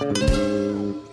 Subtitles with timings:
[0.00, 1.09] Música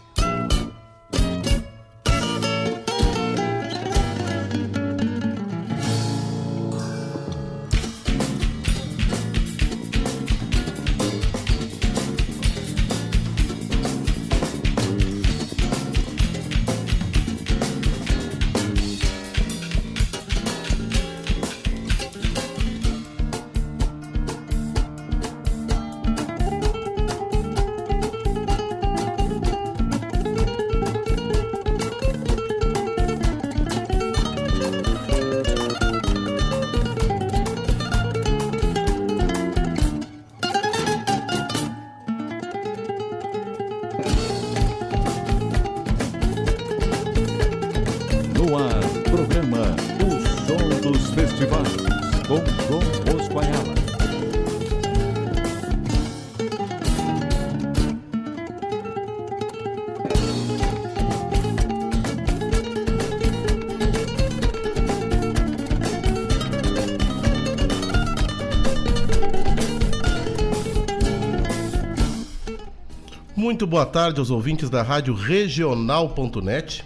[73.48, 76.84] Muito boa tarde aos ouvintes da Rádio Regional.net.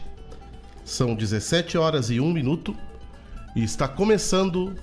[0.85, 2.75] São 17 horas e 1 minuto
[3.55, 4.75] e está começando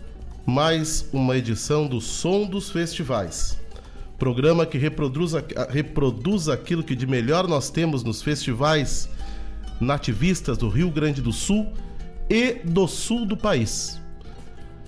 [0.44, 3.56] mais uma edição do Som dos Festivais.
[4.18, 5.34] Programa que reproduz,
[5.70, 9.08] reproduz aquilo que de melhor nós temos nos festivais
[9.80, 11.72] nativistas do Rio Grande do Sul
[12.28, 14.00] e do sul do país.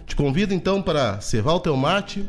[0.08, 2.28] Te convido então para cevar o teu mate,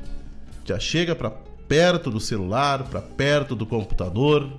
[0.64, 1.32] já chega para
[1.72, 4.52] perto do celular, para perto do computador.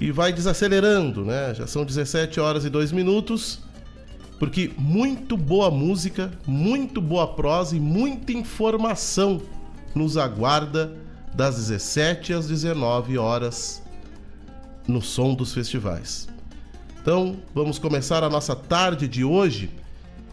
[0.00, 1.52] E vai desacelerando, né?
[1.54, 3.60] Já são 17 horas e 2 minutos.
[4.38, 9.42] Porque muito boa música, muito boa prosa e muita informação
[9.94, 10.96] nos aguarda
[11.34, 13.82] das 17 às 19 horas
[14.88, 16.28] no som dos festivais.
[17.02, 19.68] Então, vamos começar a nossa tarde de hoje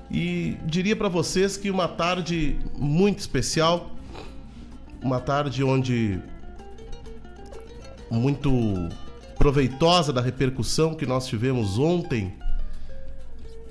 [0.10, 3.99] e diria para vocês que uma tarde muito especial,
[5.02, 6.20] uma tarde onde
[8.10, 8.50] muito
[9.38, 12.34] proveitosa da repercussão que nós tivemos ontem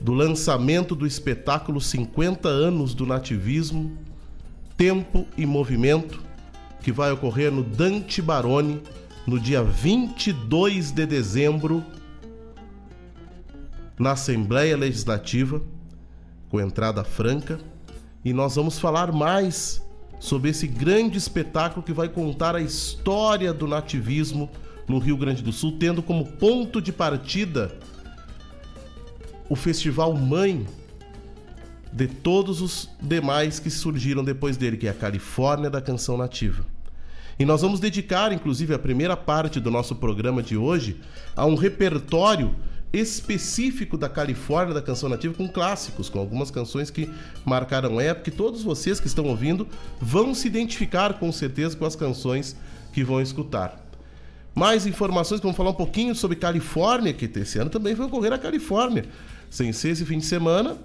[0.00, 3.98] do lançamento do espetáculo 50 anos do nativismo,
[4.76, 6.22] Tempo e Movimento,
[6.80, 8.80] que vai ocorrer no Dante Baroni
[9.26, 11.84] no dia 22 de dezembro
[13.98, 15.60] na Assembleia Legislativa,
[16.48, 17.58] com entrada franca,
[18.24, 19.82] e nós vamos falar mais
[20.20, 24.50] sobre esse grande espetáculo que vai contar a história do nativismo
[24.88, 27.76] no Rio Grande do Sul, tendo como ponto de partida
[29.48, 30.66] o festival mãe
[31.92, 36.64] de todos os demais que surgiram depois dele, que é a Califórnia da Canção Nativa.
[37.38, 41.00] E nós vamos dedicar, inclusive, a primeira parte do nosso programa de hoje
[41.36, 42.54] a um repertório
[42.92, 47.10] específico da Califórnia da canção nativa com clássicos, com algumas canções que
[47.44, 49.66] marcaram época e todos vocês que estão ouvindo
[50.00, 52.56] vão se identificar com certeza com as canções
[52.92, 53.84] que vão escutar.
[54.54, 58.38] Mais informações, vamos falar um pouquinho sobre Califórnia, que esse ano também vai ocorrer a
[58.38, 59.04] Califórnia.
[59.50, 60.76] Sem ser esse fim de semana,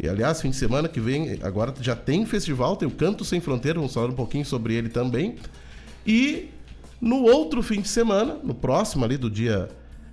[0.00, 3.40] e aliás, fim de semana que vem, agora já tem festival, tem o Canto Sem
[3.40, 5.36] Fronteira, vamos falar um pouquinho sobre ele também.
[6.04, 6.48] E
[7.00, 9.68] no outro fim de semana, no próximo ali do dia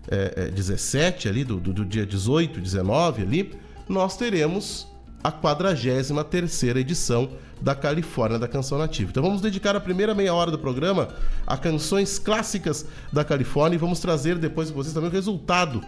[0.10, 3.54] é, é, 17 ali, do, do, do, dia 18, 19 ali,
[3.88, 4.88] nós teremos
[5.24, 7.30] a 43 edição
[7.62, 9.12] da Califórnia da Canção Nativa.
[9.12, 11.10] Então vamos dedicar a primeira meia hora do programa
[11.46, 15.84] a canções clássicas da Califórnia e vamos trazer depois para vocês também o resultado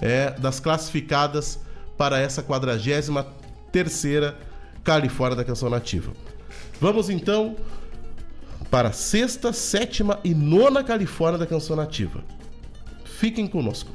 [0.00, 1.60] é, das classificadas
[1.98, 3.10] para essa 43
[3.70, 4.36] terceira
[4.82, 6.12] Califórnia da Canção Nativa.
[6.80, 7.56] Vamos então
[8.70, 12.24] para a sexta, sétima e nona Califórnia da Canção Nativa.
[13.20, 13.92] Fiquem conosco.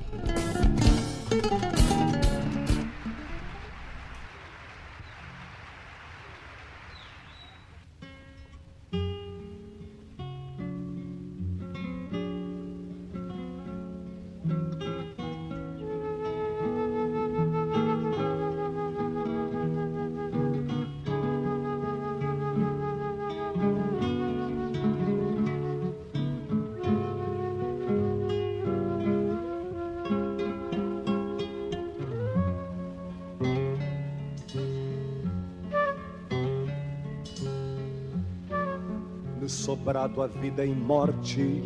[39.95, 41.63] Sobrado a vida em morte.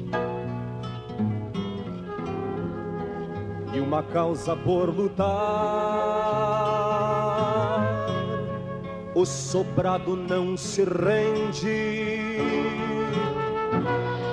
[3.74, 5.26] E uma causa por lutar.
[9.16, 12.20] O sobrado não se rende.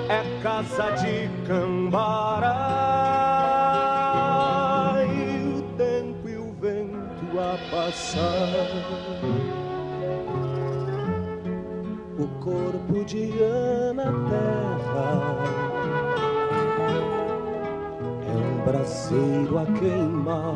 [0.09, 2.53] é casa de cambará
[5.57, 8.67] o tempo e o vento a passar.
[12.19, 15.09] O corpo de Ana Terra.
[18.27, 20.53] É um braseiro a queimar.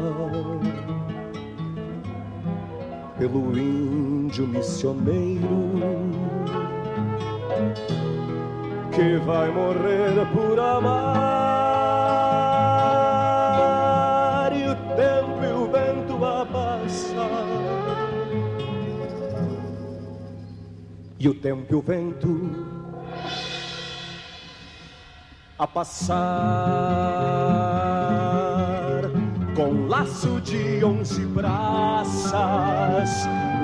[3.18, 5.72] Pelo índio missioneiro
[8.92, 11.32] que vai morrer por amar.
[14.54, 17.42] E o tempo e o vento a passar.
[21.20, 22.28] E o tempo e o vento
[25.62, 26.18] a passar
[29.56, 32.34] com laço de onze braças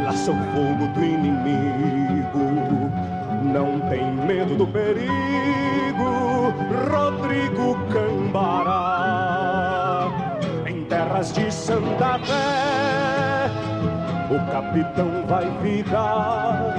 [0.05, 2.77] laça o fogo do inimigo
[3.51, 6.53] não tem medo do perigo,
[6.91, 10.07] Rodrigo Cambará.
[10.67, 13.49] Em terras de Santa Fé,
[14.29, 16.75] o capitão vai ficar.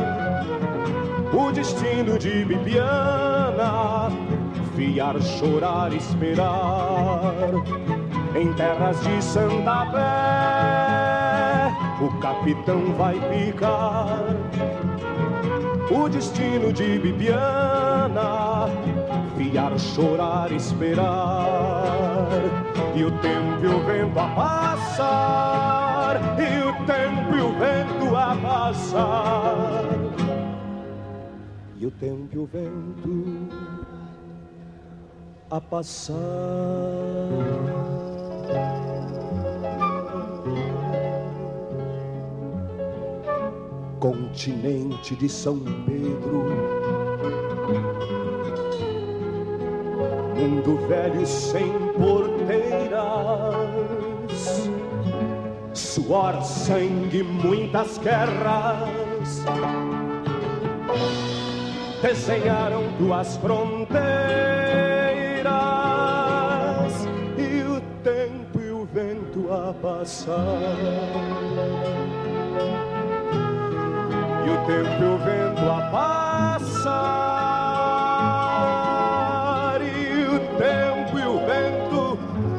[1.32, 4.10] O destino de Bibiana,
[4.78, 7.50] fiar, chorar, esperar.
[8.36, 14.36] Em terras de Santa Fé, o capitão vai ficar
[15.90, 18.68] o destino de Bibiana,
[19.36, 22.28] fiar, chorar, esperar,
[22.94, 28.36] e o tempo e o vento a passar, e o tempo e o vento a
[28.36, 29.88] passar,
[31.80, 33.77] e o tempo e o vento
[35.50, 36.14] a passar.
[43.98, 46.44] continente de São Pedro.
[50.36, 53.00] Mundo velho sem porteiras,
[55.74, 58.88] suor, sangue, muitas guerras
[62.00, 64.87] desenharam duas fronteiras
[69.98, 70.34] passar.
[74.46, 76.98] E o tempo e o vento a passar.
[79.82, 82.16] E o tempo e o vento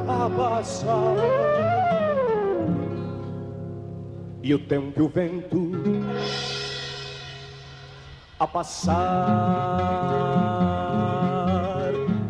[0.08, 1.16] a passar.
[4.44, 5.72] E o tempo e o vento
[8.38, 9.00] a passar.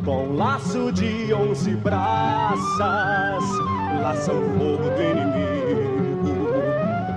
[0.06, 3.44] Com laço de onze braças
[4.02, 5.60] laça o fogo do inimigo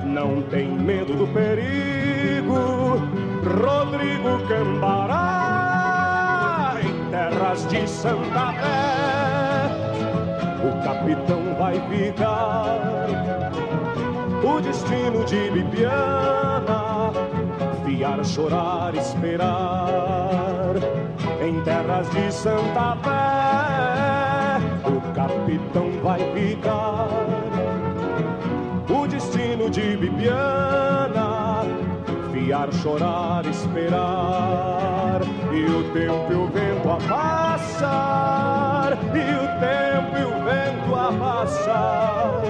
[0.04, 2.22] não tem medo do perigo
[3.44, 5.16] Rodrigo Cambará,
[6.80, 9.68] em terras de Santa Fé,
[10.62, 13.10] o capitão vai ficar.
[14.44, 17.12] O destino de Bibiana,
[17.84, 20.76] fiar, chorar, esperar.
[21.40, 24.21] Em terras de Santa Fé,
[25.22, 27.08] capitão vai ficar.
[28.88, 31.62] O destino de Bibiana
[32.32, 35.20] Fiar, chorar, esperar.
[35.52, 38.92] E o tempo e o vento a passar.
[39.14, 42.42] E o tempo e o vento a passar.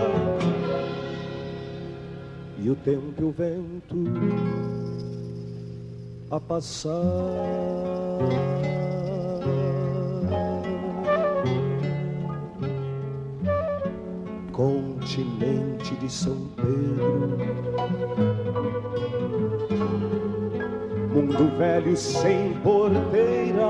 [2.58, 3.96] E o tempo e o vento
[6.30, 6.92] a passar
[14.52, 17.38] continente de São Pedro.
[21.12, 23.64] Mundo velho sem porteiras,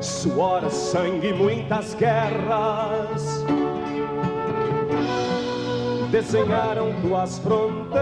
[0.00, 3.44] suor, sangue, muitas guerras.
[6.10, 7.96] Desenharam tuas fronteiras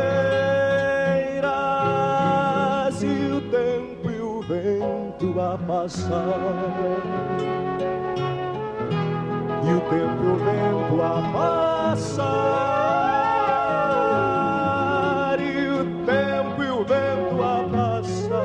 [3.02, 6.85] e o tempo e o vento a passar
[9.66, 12.25] e o tempo o vento a passar
[15.40, 18.44] e o tempo e o vento a passar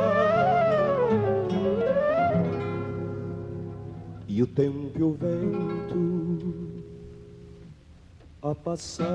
[4.30, 6.00] e o tempo e o vento
[8.42, 9.06] a passar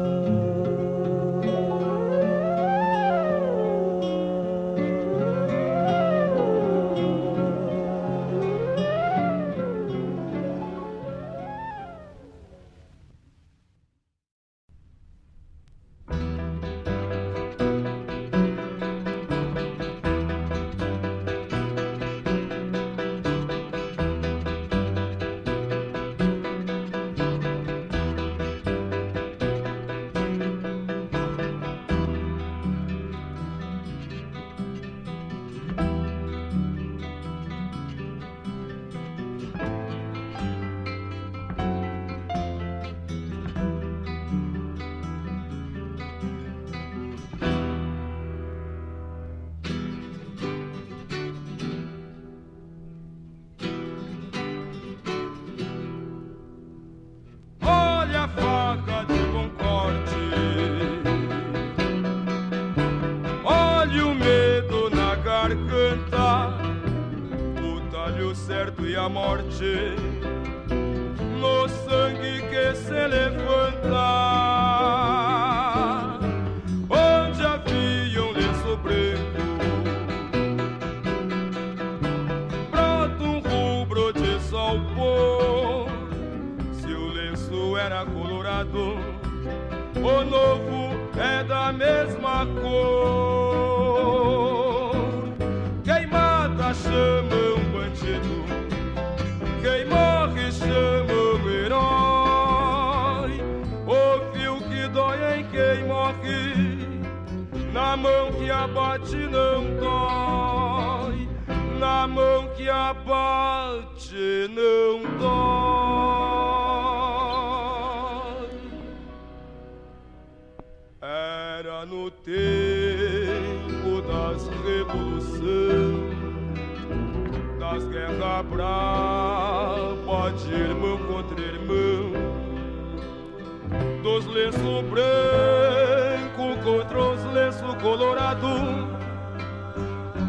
[135.15, 138.61] brancos contra os lenços colorados,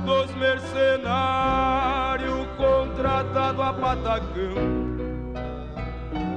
[0.06, 4.86] dos mercenários contratados a patacão.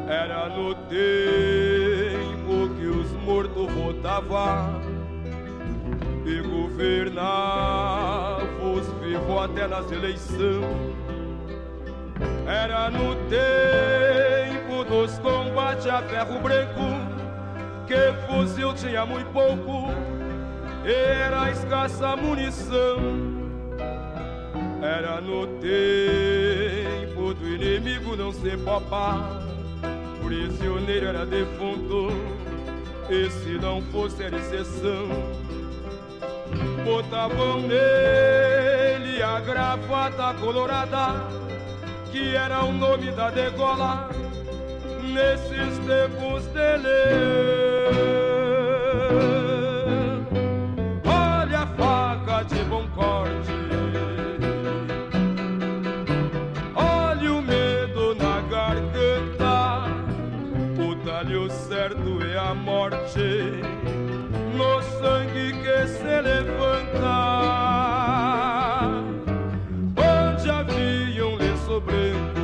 [0.08, 4.80] Era no tempo que os mortos votavam
[6.24, 10.96] e governavam os vivos até nas eleições.
[12.46, 17.07] Era no tempo dos combates a ferro branco
[17.88, 19.88] que fuzil tinha muito pouco,
[20.84, 22.98] era escassa munição.
[24.82, 29.40] Era no tempo do inimigo não ser papá,
[30.22, 32.08] prisioneiro era defunto,
[33.08, 35.08] e se não fosse era exceção.
[36.84, 41.24] Botavam nele a gravata colorada,
[42.12, 44.10] que era o nome da degola,
[45.02, 47.67] nesses tempos dele.
[66.18, 67.16] Que se levanta.
[69.96, 72.40] Onde havia um lenço branco.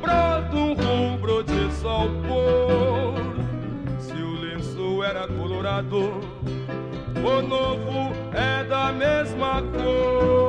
[0.00, 2.08] Brota um rubro de sol.
[3.98, 6.20] Se o lenço era colorado,
[7.16, 10.47] o novo é da mesma cor.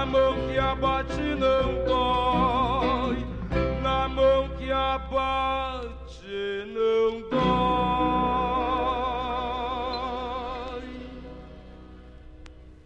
[0.00, 3.18] Na mão que abate não dói,
[3.82, 7.40] na mão que abate não dói.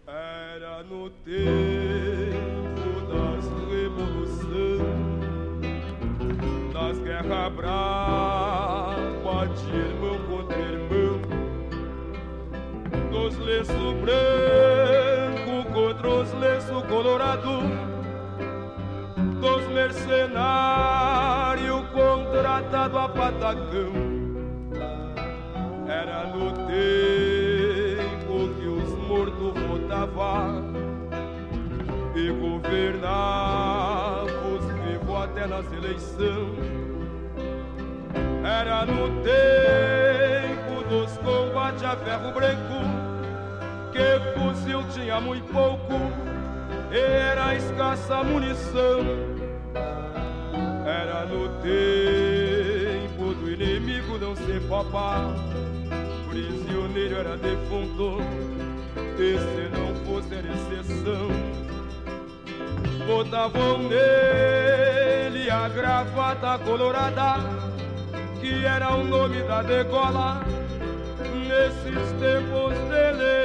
[0.08, 4.82] Era no tempo das revoluções,
[6.72, 11.20] das guerras bravas de irmão contra irmão,
[13.12, 14.83] dos lenços brancos
[16.04, 17.64] contra os lenços colorados,
[19.40, 20.20] dos mercenários
[21.88, 23.92] contratados a patacão.
[25.88, 30.62] Era no tempo que os mortos votavam
[32.14, 34.26] e governavam
[34.58, 36.84] os vivos até nas eleições.
[38.44, 43.03] Era no tempo dos combates a ferro branco
[43.94, 45.94] que fuzil tinha muito pouco
[46.90, 49.00] era escassa munição.
[50.84, 55.32] Era no tempo do inimigo não ser papá,
[56.28, 58.18] prisioneiro era defunto,
[59.18, 61.28] e se não fosse era exceção.
[63.06, 67.36] Botavam nele a gravata colorada,
[68.40, 70.42] que era o nome da degola,
[71.48, 73.44] nesses tempos dele.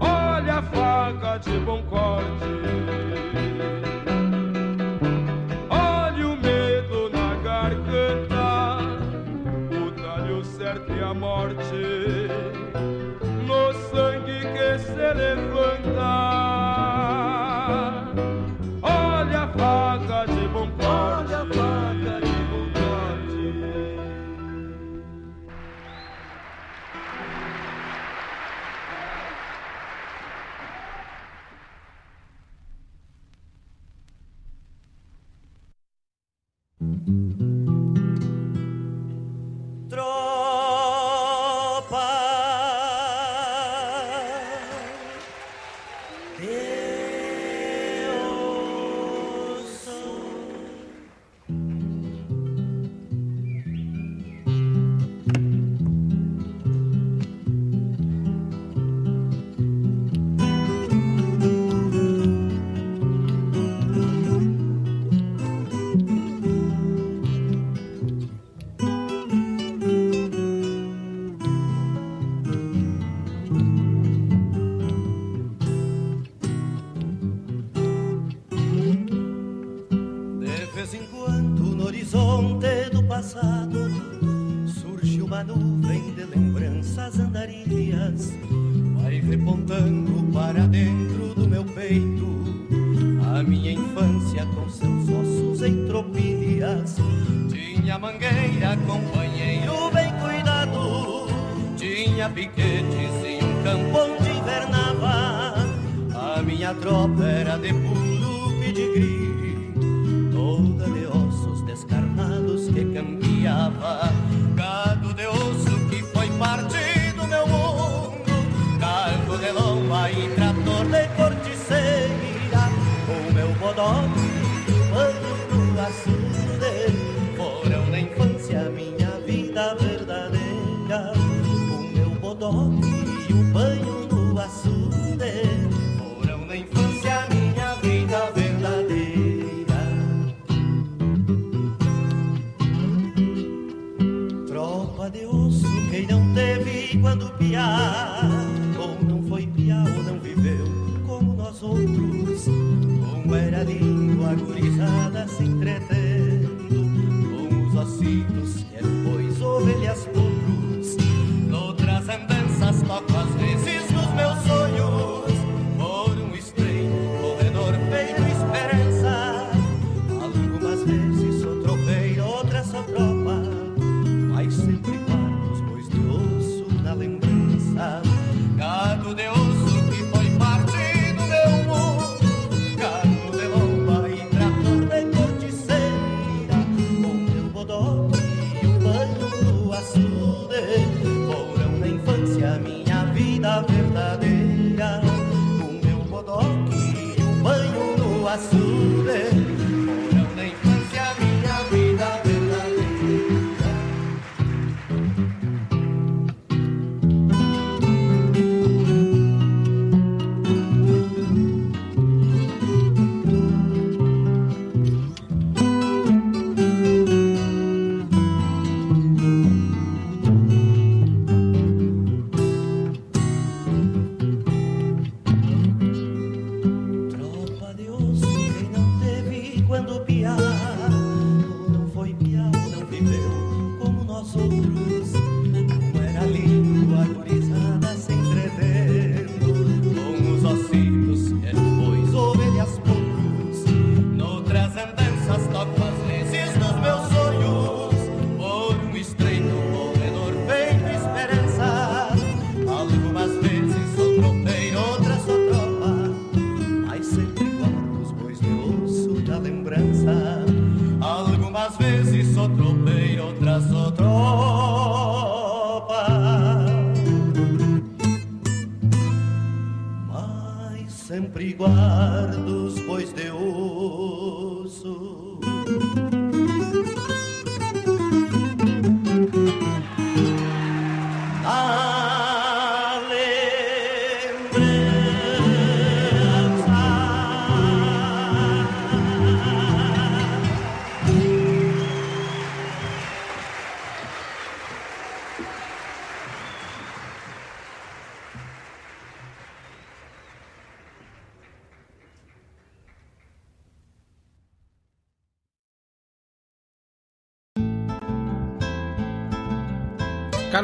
[0.00, 2.26] Olha a faca de bom corte.
[5.70, 8.78] Olha o medo na garganta,
[9.70, 12.28] o talho certo e a morte,
[13.46, 15.45] no sangue que se levanta.
[36.86, 37.25] Mm-hmm.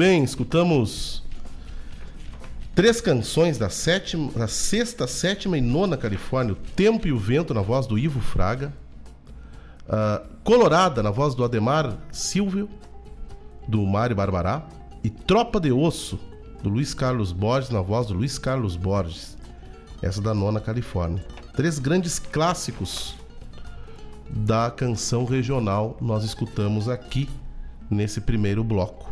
[0.00, 1.22] Bem, escutamos
[2.74, 7.52] três canções da, sétima, da sexta, sétima e nona Califórnia: O Tempo e o Vento,
[7.52, 8.72] na voz do Ivo Fraga.
[9.86, 12.66] Uh, Colorada, na voz do Ademar Silvio,
[13.68, 14.66] do Mário Barbará.
[15.04, 16.18] E Tropa de Osso,
[16.62, 19.36] do Luiz Carlos Borges, na voz do Luiz Carlos Borges.
[20.00, 21.22] Essa da nona Califórnia.
[21.54, 23.16] Três grandes clássicos
[24.30, 27.28] da canção regional nós escutamos aqui
[27.90, 29.09] nesse primeiro bloco.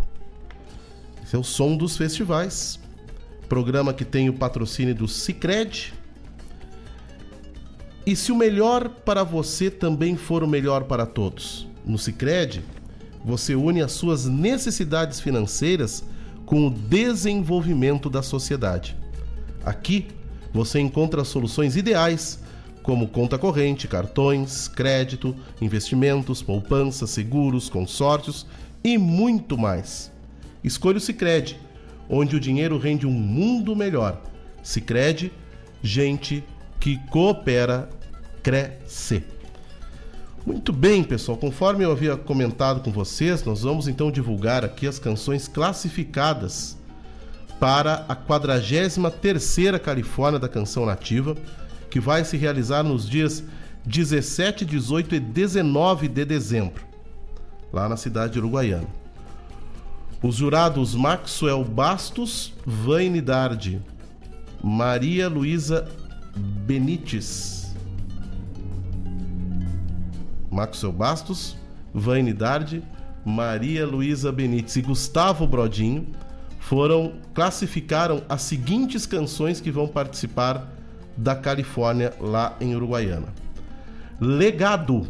[1.29, 2.81] Esse é o som dos festivais.
[3.51, 5.93] Programa que tem o patrocínio do Cicred.
[8.07, 11.69] E se o melhor para você também for o melhor para todos?
[11.85, 12.65] No Cicred,
[13.23, 16.03] você une as suas necessidades financeiras
[16.47, 18.97] com o desenvolvimento da sociedade.
[19.63, 20.07] Aqui
[20.51, 22.39] você encontra soluções ideais
[22.83, 28.47] como conta corrente, cartões, crédito, investimentos, poupança, seguros, consórcios
[28.83, 30.11] e muito mais.
[30.69, 31.59] Escolha o Sicredi,
[32.11, 34.21] onde o dinheiro rende um mundo melhor.
[34.63, 35.33] Sicredi,
[35.83, 36.45] gente
[36.79, 37.89] que coopera
[38.43, 39.25] cresce.
[40.45, 41.39] Muito bem, pessoal.
[41.39, 46.77] Conforme eu havia comentado com vocês, nós vamos então divulgar aqui as canções classificadas
[47.59, 51.35] para a 43ª Califórnia da Canção Nativa,
[51.91, 53.43] que vai se realizar nos dias
[53.87, 56.85] 17, 18 e 19 de dezembro,
[57.73, 59.08] lá na cidade de Uruguaiana.
[60.21, 63.81] Os jurados Maxwell Bastos, Vaine Dardi,
[64.63, 65.89] Maria Luísa
[66.37, 67.73] Benites,
[70.51, 71.57] Maxwell Bastos,
[71.95, 72.83] Vaine Dardi,
[73.25, 76.09] Maria Luísa Benites e Gustavo Brodinho
[76.59, 80.69] foram classificaram as seguintes canções que vão participar
[81.17, 83.29] da Califórnia lá em Uruguaiana.
[84.21, 85.07] Legado,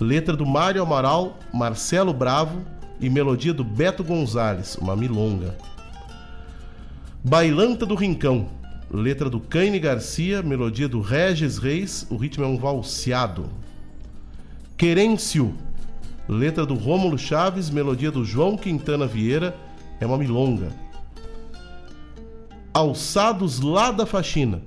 [0.00, 2.71] letra do Mário Amaral, Marcelo Bravo
[3.02, 5.56] e melodia do Beto Gonzalez, uma milonga.
[7.22, 8.48] Bailanta do Rincão,
[8.88, 13.50] letra do Caine Garcia, melodia do Regis Reis, o ritmo é um valseado.
[14.76, 15.52] Querêncio,
[16.28, 19.56] letra do Rômulo Chaves, melodia do João Quintana Vieira,
[20.00, 20.68] é uma milonga.
[22.72, 24.62] Alçados lá da faxina,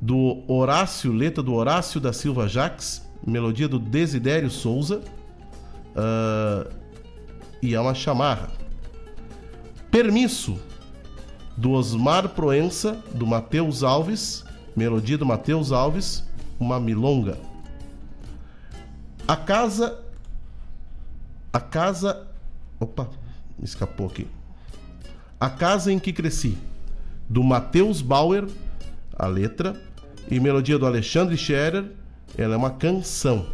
[0.00, 5.02] do Horácio, letra do Horácio da Silva Jaques, melodia do Desidério Souza,
[5.96, 6.77] uh,
[7.62, 8.50] e é uma chamarra.
[9.90, 10.58] Permisso,
[11.56, 14.44] do Osmar Proença, do Matheus Alves,
[14.76, 16.24] melodia do Matheus Alves,
[16.58, 17.38] uma milonga.
[19.26, 19.98] A casa.
[21.52, 22.26] A casa.
[22.80, 23.08] Opa,
[23.58, 24.26] me escapou aqui.
[25.40, 26.56] A casa em que cresci.
[27.28, 28.46] Do Matheus Bauer,
[29.18, 29.76] a letra.
[30.30, 31.90] E melodia do Alexandre Scherer.
[32.36, 33.46] Ela é uma canção.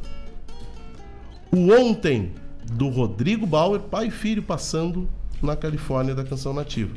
[1.51, 2.35] O Ontem,
[2.73, 5.09] do Rodrigo Bauer, pai e filho passando
[5.43, 6.95] na Califórnia da canção nativa.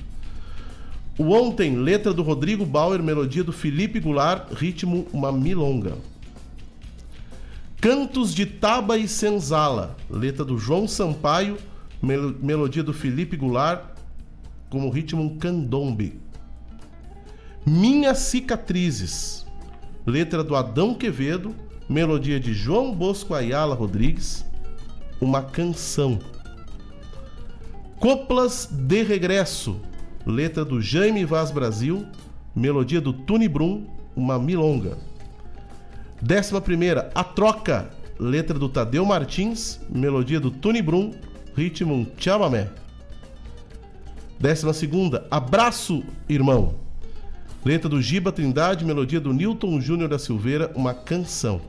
[1.17, 5.97] O Ontem, letra do Rodrigo Bauer, melodia do Felipe Goulart, ritmo uma milonga.
[7.82, 11.58] Cantos de Taba e Senzala, letra do João Sampaio,
[12.01, 13.84] mel melodia do Felipe Goulart,
[14.69, 16.19] como ritmo um candombe.
[17.65, 19.45] Minhas Cicatrizes,
[20.06, 21.56] letra do Adão Quevedo,
[21.89, 24.45] melodia de João Bosco Ayala Rodrigues,
[25.19, 26.19] uma canção.
[27.99, 29.82] Coplas de Regresso,
[30.25, 32.06] letra do Jaime Vaz Brasil,
[32.56, 34.97] melodia do Tuni Brum, uma milonga.
[36.21, 41.13] Décima primeira, A Troca, letra do Tadeu Martins, melodia do Tony Brum,
[41.56, 42.69] ritmo um chamamé.
[44.39, 46.75] Décima segunda, Abraço, Irmão,
[47.65, 51.62] letra do Giba Trindade, melodia do Newton Júnior da Silveira, uma canção.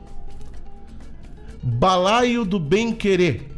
[1.61, 3.49] Balaio do Bem Querer,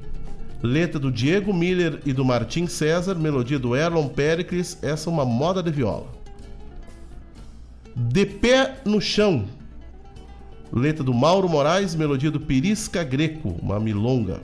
[0.62, 5.26] letra do Diego Miller e do Martim César, melodia do Erlon Pericles, essa é uma
[5.26, 6.08] moda de viola.
[7.96, 9.46] De Pé no Chão,
[10.72, 14.40] Letra do Mauro Moraes, melodia do Pirisca Greco, uma milonga.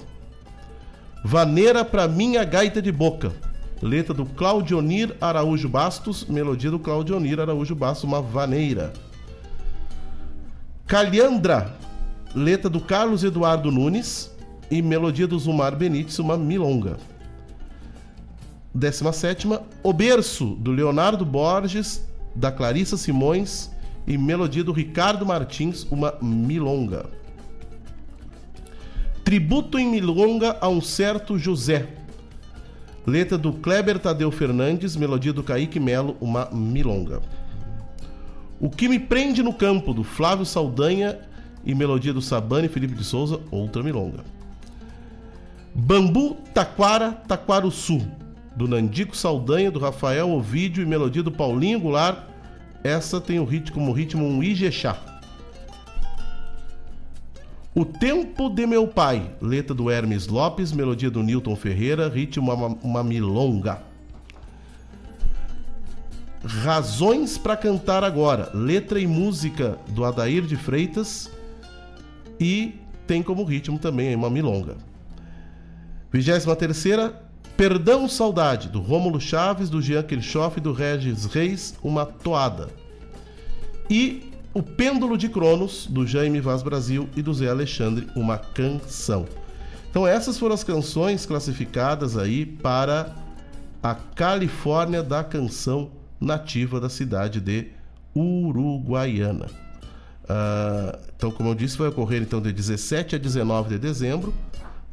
[1.23, 3.31] Vaneira pra minha gaita de boca.
[3.81, 8.91] Letra do Claudionir Araújo Bastos, melodia do Claudionir Araújo Bastos, uma vaneira.
[10.85, 11.73] Calhandra,
[12.35, 14.31] letra do Carlos Eduardo Nunes
[14.69, 16.97] e melodia do Zumar Benites, uma milonga.
[18.73, 19.47] 17
[19.81, 23.71] O Berço, do Leonardo Borges, da Clarissa Simões
[24.05, 27.09] e melodia do Ricardo Martins, uma milonga.
[29.23, 31.87] Tributo em milonga a um certo José.
[33.05, 37.21] Letra do Kleber Tadeu Fernandes, melodia do Kaique Melo, uma milonga.
[38.59, 41.26] O que me prende no campo, do Flávio Saldanha
[41.67, 44.23] e melodia do Sabane Felipe de Souza, outra milonga.
[45.75, 48.01] Bambu Taquara Taquaruçu,
[48.55, 52.19] do Nandico Saldanha, do Rafael Ovídio e melodia do Paulinho Goulart.
[52.85, 54.97] Essa tem o ritmo como ritmo um Ijexá.
[57.75, 62.67] O Tempo de Meu Pai, letra do Hermes Lopes, melodia do Newton Ferreira, ritmo uma,
[62.81, 63.83] uma milonga.
[66.43, 71.29] Razões para Cantar Agora, letra e música do Adair de Freitas
[72.39, 74.77] e tem como ritmo também uma milonga.
[76.11, 76.45] 23
[77.55, 82.69] Perdão Saudade, do Rômulo Chaves, do Jean Kirchhoff e do Regis Reis, uma toada.
[83.89, 89.25] E O Pêndulo de Cronos, do Jaime Vaz Brasil e do Zé Alexandre, uma canção.
[89.89, 93.15] Então essas foram as canções classificadas aí para
[93.81, 97.67] a Califórnia da canção nativa da cidade de
[98.15, 99.66] Uruguaiana.
[100.29, 104.33] Uh, então, como eu disse, vai ocorrer então de 17 a 19 de dezembro,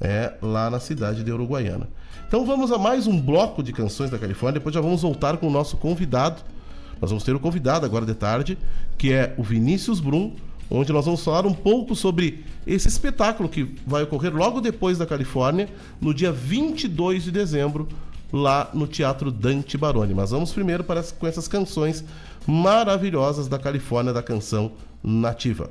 [0.01, 1.89] é, lá na cidade de Uruguaiana.
[2.27, 5.49] Então vamos a mais um bloco de canções da Califórnia, depois já vamos voltar com
[5.49, 6.43] o nosso convidado.
[7.01, 8.57] Nós vamos ter o convidado agora de tarde,
[8.97, 10.35] que é o Vinícius Brum,
[10.71, 15.07] onde nós vamos falar um pouco sobre esse espetáculo que vai ocorrer logo depois da
[15.07, 15.69] Califórnia,
[16.01, 17.89] no dia 22 de dezembro,
[18.33, 20.15] lá no Teatro Dante Baroni.
[20.15, 22.05] Mas vamos primeiro para, com essas canções
[22.47, 24.73] maravilhosas da Califórnia, da canção
[25.05, 25.69] nativa.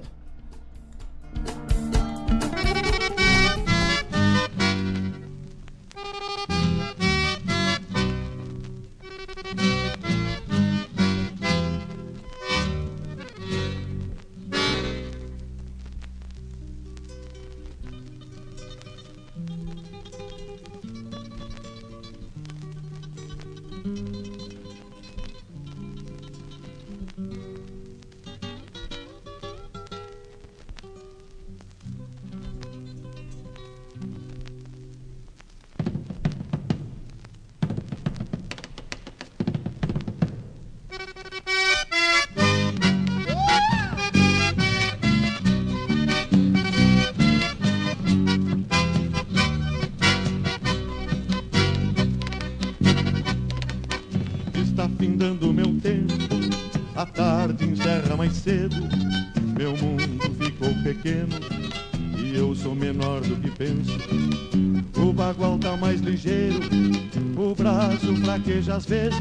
[68.74, 69.20] Às vezes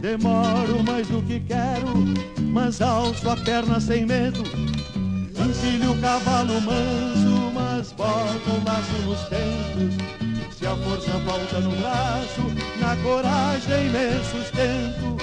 [0.00, 2.04] demoro mais do que quero,
[2.52, 4.42] mas alço a perna sem medo.
[4.42, 10.56] Encilho o cavalo manso, mas boto o laço nos tempos.
[10.56, 12.42] Se a força falta no braço,
[12.80, 15.16] na coragem me sustento.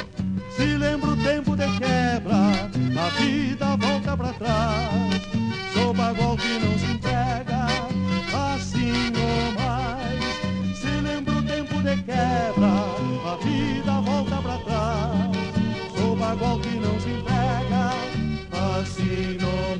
[0.55, 5.10] Se lembro o tempo de quebra, a vida volta pra trás.
[5.81, 7.65] Sou bagual que não se entrega,
[8.53, 10.77] assim ou mais.
[10.77, 12.67] Se lembro o tempo de quebra,
[13.25, 15.31] a vida volta pra trás.
[15.97, 17.93] Sou bagual que não se entrega,
[18.79, 19.70] assim não mais.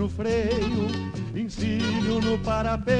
[0.00, 0.88] No freio,
[1.36, 2.99] ensino no parapeito,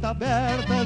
[0.00, 0.79] venta aberta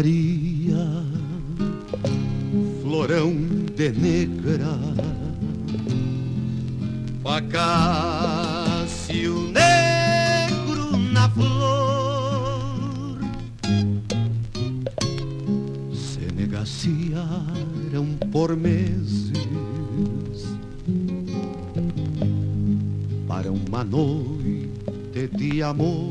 [0.00, 1.04] Maria,
[2.80, 3.34] florão
[3.76, 4.78] de negra,
[7.22, 7.92] facácio
[9.52, 13.18] negro na flor.
[15.92, 19.30] Se negaciaram por meses
[23.28, 26.09] para uma noite de amor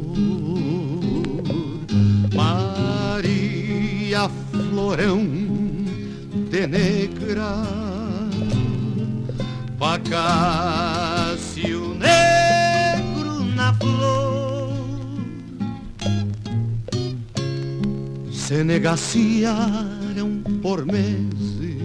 [18.89, 21.77] Passearam por meses.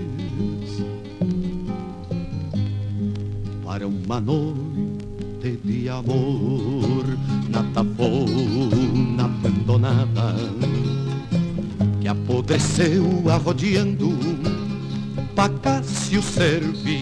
[3.63, 7.05] Para uma noite de amor
[7.51, 10.35] na tafona abandonada
[12.01, 14.09] que apodreceu arrodeando
[15.37, 16.94] Pacácio serviu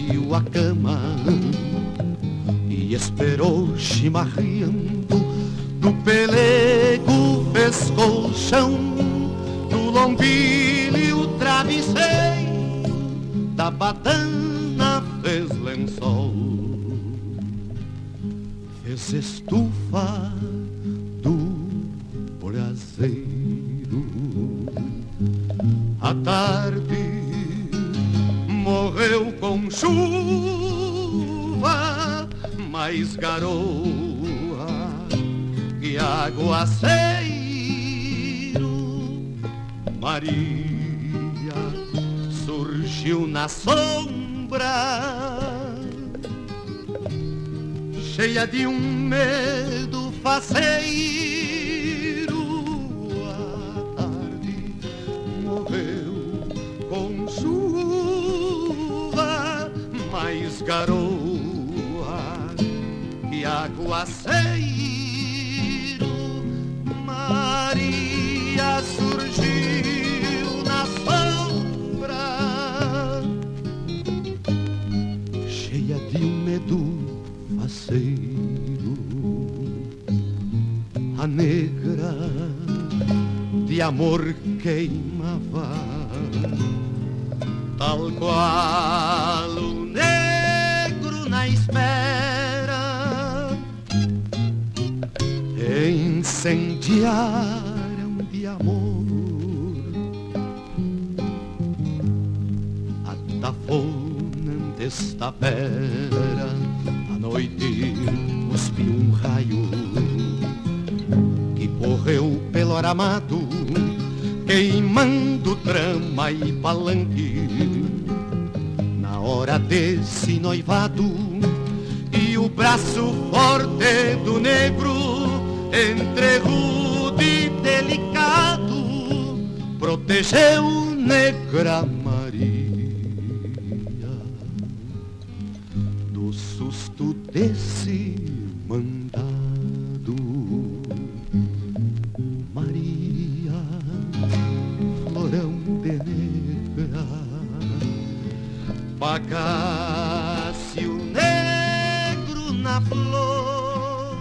[148.99, 154.17] Pagasse o negro na flor,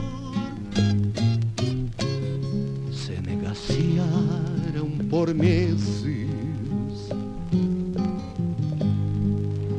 [2.92, 6.28] se negaciaram por meses.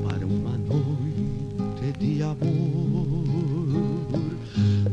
[0.04, 3.60] para uma noite de amor,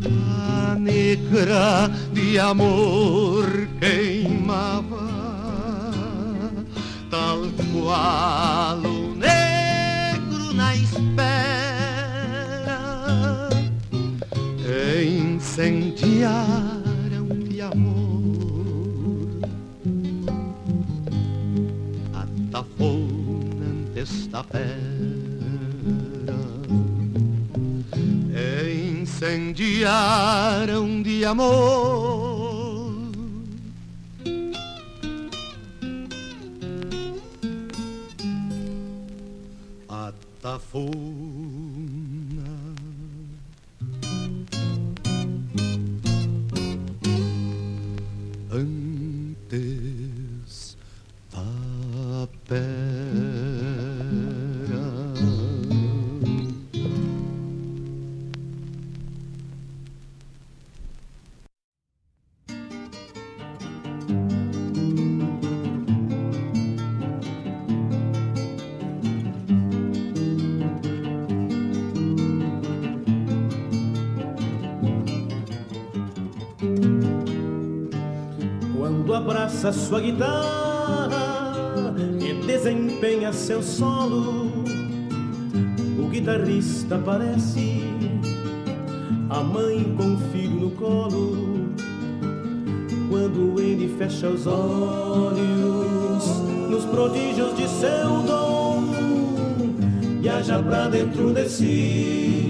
[0.04, 3.46] a Negra de amor
[3.78, 4.79] queimava
[7.90, 11.08] cavalo negro na espera.
[15.02, 19.40] Incendiaram de amor
[22.14, 25.10] a tafonante esta fera
[29.00, 32.19] incendiaram de amor
[40.74, 40.78] a
[86.90, 87.82] guitarrista parece
[89.28, 91.70] a mãe com o filho no colo.
[93.08, 96.24] Quando ele fecha os olhos
[96.68, 98.82] nos prodígios de seu dom,
[100.20, 102.48] viaja pra dentro de si,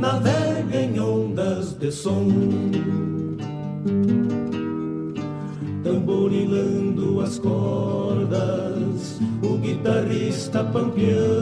[0.00, 2.26] navega em ondas de som
[5.88, 11.37] tamborilando as cordas, o guitarrista pampiano,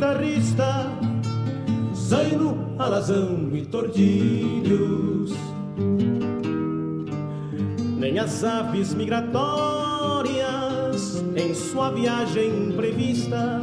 [0.00, 0.90] guitarrista,
[1.94, 5.34] zaino, alazão e tordilhos
[7.98, 10.42] nem as aves migratórias
[11.36, 13.60] em sua viagem imprevista.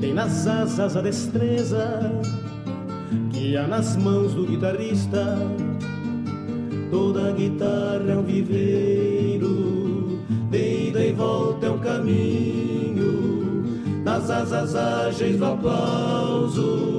[0.00, 2.10] Tem nas asas a destreza
[3.30, 5.38] que há nas mãos do guitarrista.
[6.90, 10.18] Toda guitarra é um viveiro,
[10.50, 12.71] de ida e volta é um caminho.
[14.12, 16.98] Das asas ágeis do aplauso,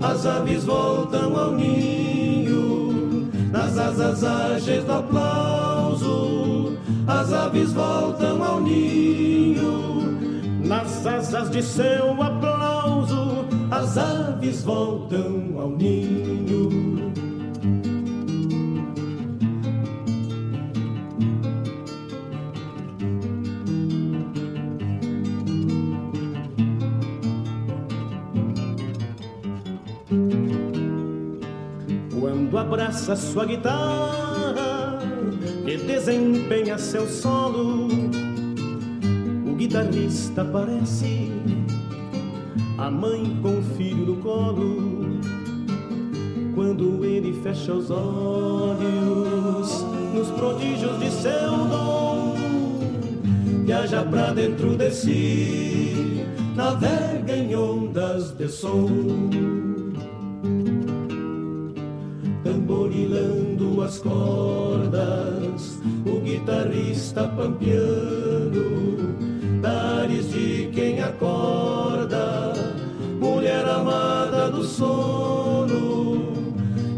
[0.00, 10.16] as aves voltam ao ninho nas asas ágeis do aplauso, as aves voltam ao ninho.
[10.64, 16.27] Nas asas de seu aplauso, as aves voltam ao ninho.
[33.08, 34.98] Abraça sua guitarra
[35.66, 37.88] e desempenha seu solo.
[39.46, 41.32] O guitarrista parece
[42.76, 45.18] a mãe com o filho no colo.
[46.54, 52.34] Quando ele fecha os olhos nos prodígios de seu dom,
[53.64, 59.67] viaja pra dentro de si, navega em ondas de som.
[62.98, 69.14] Tamborilando as cordas, o guitarrista pampiano,
[69.60, 72.52] dares de quem acorda,
[73.20, 76.32] mulher amada do sono,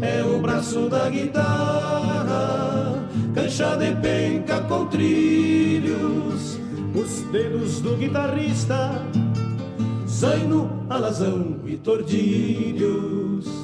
[0.01, 2.95] é o braço da guitarra,
[3.35, 6.59] cancha de penca com trilhos,
[6.95, 8.91] os dedos do guitarrista,
[10.07, 13.60] zaino, alazão e tordilhos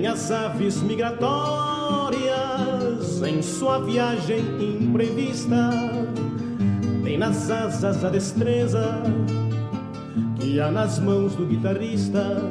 [0.00, 1.20] nem as aves migratórias
[3.22, 5.70] em sua viagem imprevista,
[7.04, 9.02] tem nas asas a destreza
[10.36, 12.42] que há nas mãos do guitarrista.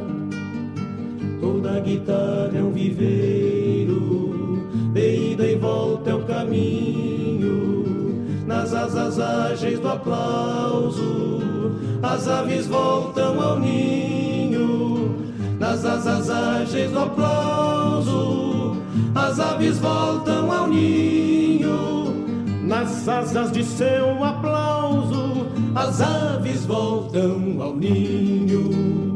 [1.41, 7.84] Toda guitarra é um viveiro, de ida e volta é o caminho,
[8.45, 11.41] nas asas ágeis do aplauso,
[12.04, 14.89] as aves voltam ao ninho
[15.70, 18.76] nas asas ágeis do aplauso,
[19.13, 22.26] as aves voltam ao ninho.
[22.63, 25.45] Nas asas de seu aplauso,
[25.76, 29.09] as aves voltam ao ninho.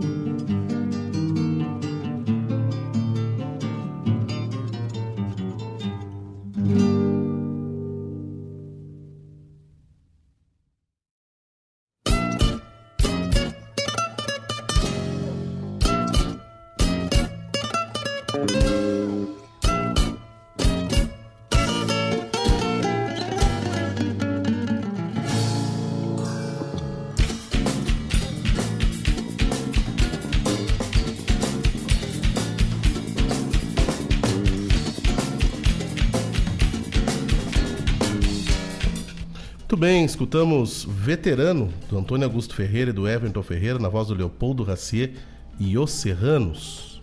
[40.13, 45.13] Escutamos Veterano, do Antônio Augusto Ferreira e do Everton Ferreira, na voz do Leopoldo Racier
[45.59, 47.01] e Os Serranos.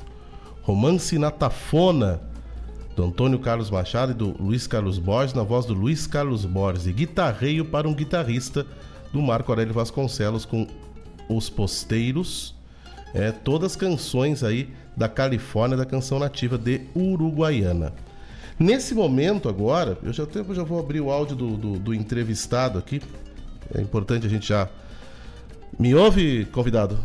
[0.63, 2.21] Romance na Tafona,
[2.95, 6.87] do Antônio Carlos Machado e do Luiz Carlos Borges, na voz do Luiz Carlos Borges.
[6.87, 8.65] E Guitarreio para um Guitarrista,
[9.13, 10.69] do Marco Aurélio Vasconcelos, com
[11.29, 12.55] Os Posteiros.
[13.13, 17.93] É, todas canções aí da Califórnia, da canção nativa de Uruguaiana.
[18.61, 22.79] Nesse momento agora, eu já, até, já vou abrir o áudio do, do, do entrevistado
[22.79, 23.01] aqui.
[23.75, 24.69] É importante a gente já.
[25.79, 26.99] Me ouve, convidado?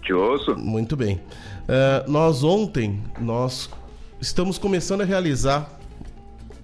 [0.00, 0.56] Te ouço.
[0.56, 1.16] Muito bem.
[1.16, 3.68] Uh, nós ontem, nós
[4.18, 5.68] estamos começando a realizar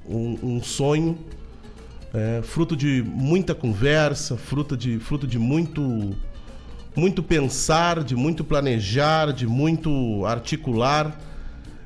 [0.09, 1.19] um, um sonho,
[2.15, 6.17] é, fruto de muita conversa, fruto de, fruto de muito,
[6.97, 11.21] muito pensar, de muito planejar, de muito articular.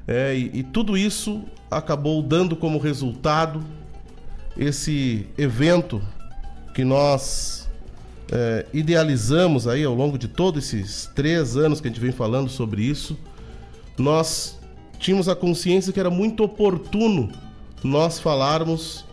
[0.06, 1.44] É, e, e tudo isso
[1.77, 3.62] acabou dando como resultado
[4.57, 6.01] esse evento
[6.75, 7.68] que nós
[8.31, 12.49] é, idealizamos aí ao longo de todos esses três anos que a gente vem falando
[12.49, 13.18] sobre isso.
[13.99, 14.59] Nós
[14.99, 17.31] tínhamos a consciência que era muito oportuno
[17.83, 19.05] nós falarmos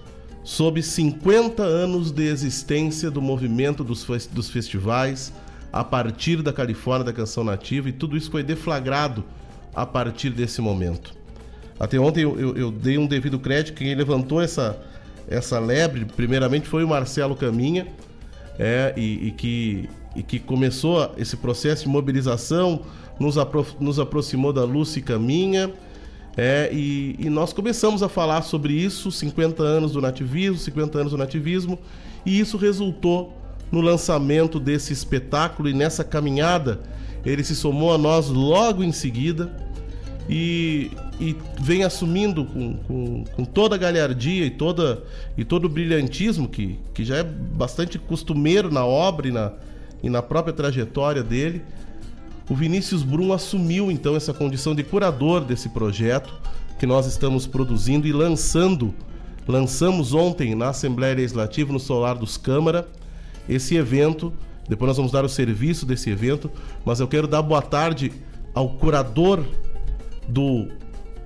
[0.44, 5.34] sobre 50 anos de existência do movimento dos, dos festivais
[5.74, 9.26] a partir da Califórnia da Canção Nativa e tudo isso foi deflagrado
[9.74, 11.21] a partir desse momento.
[11.82, 14.80] Até ontem eu, eu, eu dei um devido crédito, quem levantou essa,
[15.28, 17.88] essa lebre, primeiramente, foi o Marcelo Caminha,
[18.60, 22.82] é, e, e, que, e que começou esse processo de mobilização,
[23.20, 25.74] nos, apro nos aproximou da Lúcia Caminha,
[26.38, 31.12] é, e, e, nós começamos a falar sobre isso, 50 anos do nativismo, 50 anos
[31.14, 31.80] do nativismo,
[32.24, 33.36] e isso resultou
[33.72, 36.80] no lançamento desse espetáculo e nessa caminhada
[37.26, 39.71] ele se somou a nós logo em seguida
[40.32, 45.04] e, e vem assumindo com, com, com, toda a galhardia e, toda,
[45.38, 49.52] e todo o brilhantismo que, que já é bastante costumeiro na obra e na,
[50.02, 51.62] e na própria trajetória dele.
[52.50, 56.34] O Vinícius Brum assumiu então essa condição de curador desse projeto
[56.80, 58.96] que nós estamos produzindo e lançando.
[59.46, 62.88] Lançamos ontem na Assembleia Legislativa, no Solar dos Câmara,
[63.50, 64.32] esse evento.
[64.70, 66.50] Depois nós vamos dar o serviço desse evento,
[66.86, 68.14] mas eu quero dar boa tarde
[68.54, 69.44] ao curador
[70.28, 70.68] do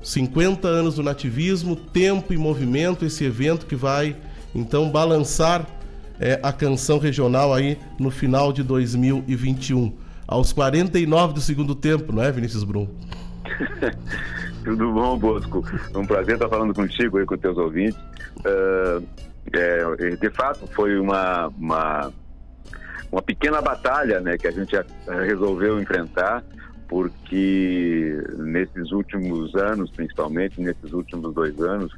[0.02, 4.16] 50 anos do nativismo, Tempo e Movimento, esse evento que vai
[4.54, 5.66] então balançar
[6.20, 9.94] é, a canção regional aí no final de 2021,
[10.28, 12.88] aos 49 do segundo tempo, não é, Vinícius Brum?
[14.64, 15.64] Tudo bom, Bosco?
[15.94, 18.00] Um prazer estar falando contigo e com teus ouvintes.
[18.40, 19.06] Uh,
[19.54, 22.12] é, de fato, foi uma, uma,
[23.12, 24.76] uma pequena batalha né, que a gente
[25.08, 26.44] resolveu enfrentar
[26.88, 31.94] porque nesses últimos anos, principalmente nesses últimos dois anos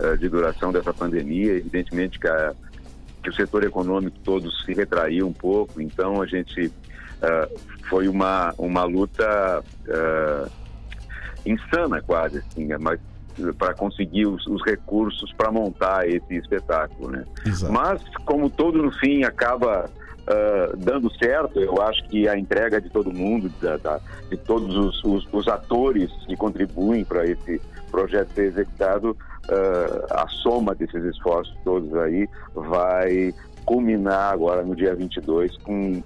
[0.00, 2.54] uh, de duração dessa pandemia, evidentemente que, a,
[3.22, 8.52] que, o setor econômico todo se retraiu um pouco, então a gente uh, foi uma,
[8.58, 10.50] uma luta uh,
[11.46, 12.98] insana quase, assim, né, mas
[13.58, 17.24] para conseguir os, os recursos para montar esse espetáculo, né?
[17.68, 19.90] Mas como todo no fim acaba
[20.24, 21.60] uh, dando certo.
[21.60, 25.48] Eu acho que a entrega de todo mundo, da, da, de todos os, os, os,
[25.48, 27.60] atores que contribuem para esse
[27.90, 34.94] projeto ser executado, uh, a soma desses esforços todos aí vai culminar agora no dia
[34.94, 36.02] 22 com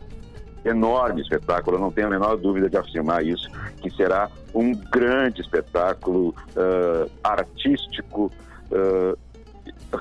[0.65, 3.49] enorme espetáculo, eu não tenho a menor dúvida de afirmar isso,
[3.81, 8.31] que será um grande espetáculo uh, artístico,
[8.71, 9.19] uh,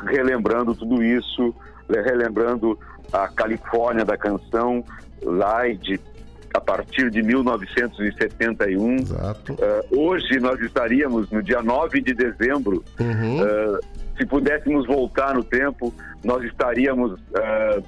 [0.05, 1.53] relembrando tudo isso,
[1.89, 2.78] relembrando
[3.12, 4.84] a Califórnia da canção,
[5.82, 5.99] de,
[6.53, 8.95] a partir de 1971.
[8.95, 9.53] Exato.
[9.53, 12.84] Uh, hoje nós estaríamos no dia 9 de dezembro.
[12.99, 13.41] Uhum.
[13.41, 13.80] Uh,
[14.18, 15.93] se pudéssemos voltar no tempo,
[16.24, 17.84] nós estaríamos uh,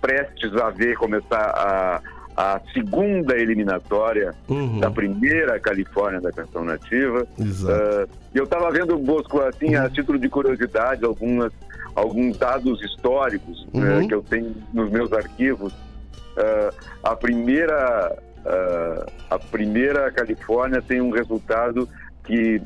[0.00, 2.02] prestes a ver começar a,
[2.36, 4.80] a segunda eliminatória uhum.
[4.80, 7.26] da primeira Califórnia da canção nativa.
[7.40, 8.10] Exato.
[8.34, 9.82] eu estava vendo, Bosco, assim, uhum.
[9.82, 11.50] a título de curiosidade, algumas
[11.96, 14.00] alguns dados históricos né, uhum.
[14.02, 15.72] né, que eu tenho nos meus arquivos.
[15.72, 21.88] Uh, a primeira uh, a primeira Califórnia tem um resultado
[22.24, 22.60] que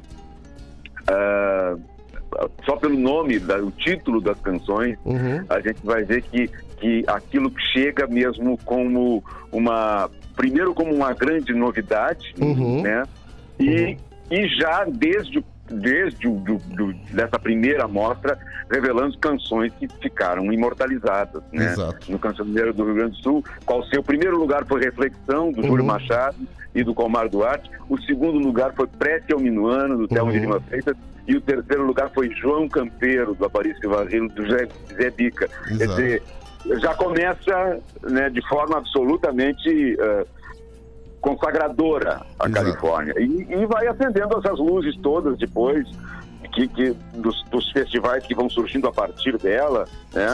[1.02, 1.80] uh,
[2.64, 5.44] só pelo nome, o título das canções, uhum.
[5.48, 9.22] a gente vai ver que, que aquilo chega mesmo como
[9.52, 12.82] uma primeiro como uma grande novidade, uhum.
[12.82, 13.02] né?
[13.58, 13.96] E, uhum.
[14.30, 18.38] e já desde desde o, do, do, dessa primeira mostra,
[18.70, 21.72] revelando canções que ficaram imortalizadas, né?
[21.72, 22.10] Exato.
[22.10, 25.82] No Cancioneiro do Rio Grande do Sul, qual seu primeiro lugar foi Reflexão, do Júlio
[25.82, 25.86] Uhum.
[25.86, 26.36] Machado
[26.74, 30.36] e do Comar Duarte, o segundo lugar foi Prece ao Minuano, do Thelmo Uhum.
[30.36, 30.96] de Lima Freitas,
[31.26, 34.66] e o terceiro lugar foi João Campeiro, do Aparício Varrilo, do Zé,
[34.96, 35.48] Zé Bica.
[35.48, 35.88] Quer Exato.
[36.02, 36.22] dizer,
[36.80, 40.26] já começa né, de forma absolutamente eh,
[41.20, 42.52] consagradora a Exato.
[42.52, 43.14] Califórnia.
[43.18, 45.86] E, e vai acendendo essas luzes todas depois
[46.52, 50.26] que, que- dos, dos festivais que vão surgindo a partir dela, né?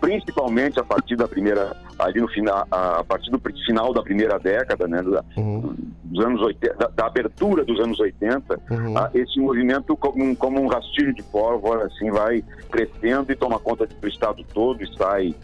[0.00, 4.36] Principalmente a partir da primeira, ali no final, a a partir do final da primeira
[4.38, 5.00] década, né?
[5.02, 5.74] da- Uhum.
[6.02, 8.98] dos anos 80, da, da abertura dos anos 80, Uhum.
[8.98, 13.58] ah, esse movimento como, um- como um rastilho de pólvora assim vai crescendo e toma
[13.60, 15.34] conta do estado todo e sai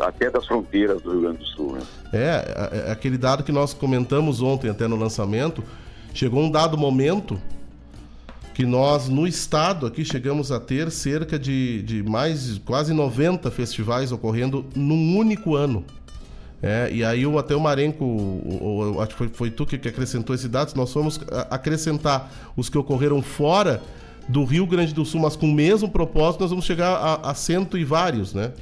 [0.00, 1.72] até das fronteiras do Rio Grande do Sul.
[1.72, 1.82] Né?
[2.12, 5.62] É, é, é aquele dado que nós comentamos ontem até no lançamento,
[6.12, 7.38] chegou um dado momento
[8.54, 14.12] que nós no estado aqui chegamos a ter cerca de, de mais quase 90 festivais
[14.12, 15.84] ocorrendo num único ano.
[16.62, 18.40] É, e aí o, até o Marenco,
[19.02, 21.20] acho que foi, foi tu que, que acrescentou esse dado, nós fomos
[21.50, 23.82] acrescentar os que ocorreram fora
[24.28, 27.34] do Rio Grande do Sul, mas com o mesmo propósito, nós vamos chegar a, a
[27.34, 28.52] cento e vários, né?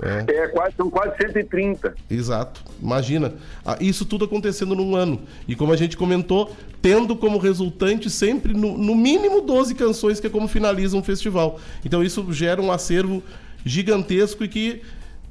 [0.00, 0.32] É.
[0.32, 1.94] É, quase, são quase 130.
[2.08, 2.62] Exato.
[2.80, 3.34] Imagina.
[3.64, 5.20] Ah, Isso tudo acontecendo num ano.
[5.46, 10.26] E como a gente comentou, tendo como resultante sempre, no, no mínimo, 12 canções, que
[10.26, 11.58] é como finaliza um festival.
[11.84, 13.22] Então isso gera um acervo
[13.64, 14.82] gigantesco e que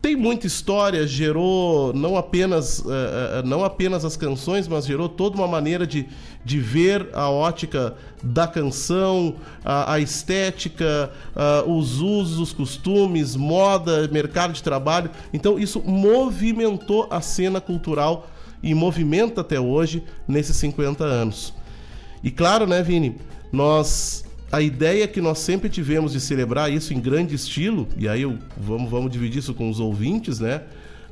[0.02, 5.48] tem muita história, gerou não apenas, eh, não apenas as canções, mas gerou toda uma
[5.48, 6.08] maneira de,
[6.45, 9.36] de ver a ótica da canção,
[9.66, 15.10] a, a estética, ah, os usos, os costumes, moda, mercado de trabalho.
[15.34, 18.28] Então isso movimentou a cena cultural
[18.62, 21.54] e movimenta até hoje nesses 50 anos.
[22.24, 23.18] E claro, né, Vini,
[23.52, 28.22] nós a ideia que nós sempre tivemos de celebrar isso em grande estilo, e aí
[28.22, 30.62] eu, vamos, vamos dividir isso com os ouvintes, né?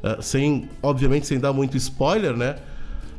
[0.03, 2.55] Ah, sem, obviamente, sem dar muito spoiler, né?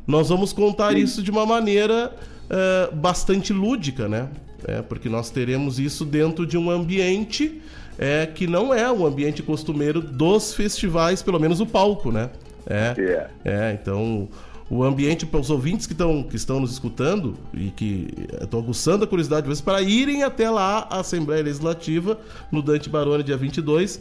[0.07, 2.15] Nós vamos contar isso de uma maneira
[2.49, 4.29] ah, bastante lúdica, né?
[4.67, 7.61] É, porque nós teremos isso dentro de um ambiente
[7.99, 12.31] é, que não é o ambiente costumeiro dos festivais, pelo menos o palco, né?
[12.67, 13.29] É, É.
[13.45, 14.29] é, então
[14.69, 18.09] o ambiente para os ouvintes que estão que estão nos escutando e que
[18.43, 22.19] estão aguçando a curiosidade de vocês para irem até lá a Assembleia Legislativa
[22.51, 24.01] no Dante Baroni dia 22,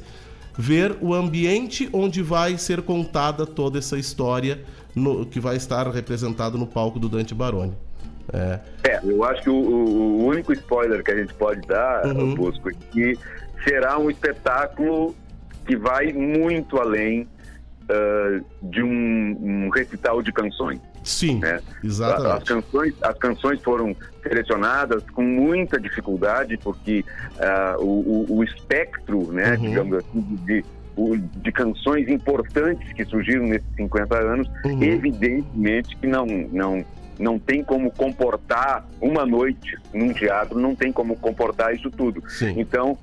[0.58, 4.62] ver o ambiente onde vai ser contada toda essa história
[4.96, 7.74] no- que vai estar representado no palco do Dante Baroni.
[8.34, 12.34] É, É, eu acho que o, o- único spoiler que a gente pode dar, Uhum.
[12.34, 13.16] Bosco, é que
[13.64, 15.16] será um espetáculo
[15.68, 17.28] que vai muito além
[17.90, 20.80] ah, de um, um recital de canções.
[21.04, 21.56] sim, né?
[21.78, 22.46] As exatamente.
[22.46, 27.04] canções, as canções foram selecionadas com muita dificuldade, porque
[27.40, 29.62] ah, o, o- o espectro, né, Uhum.
[29.70, 30.64] digamos assim, de,
[31.44, 34.82] de canções importantes que surgiram nesses 50 anos, Uhum.
[34.82, 36.86] evidentemente que não, não,
[37.20, 42.24] não tem como comportar uma noite num teatro, não tem como comportar isso tudo.
[42.30, 42.56] Sim.
[42.60, 42.98] Então,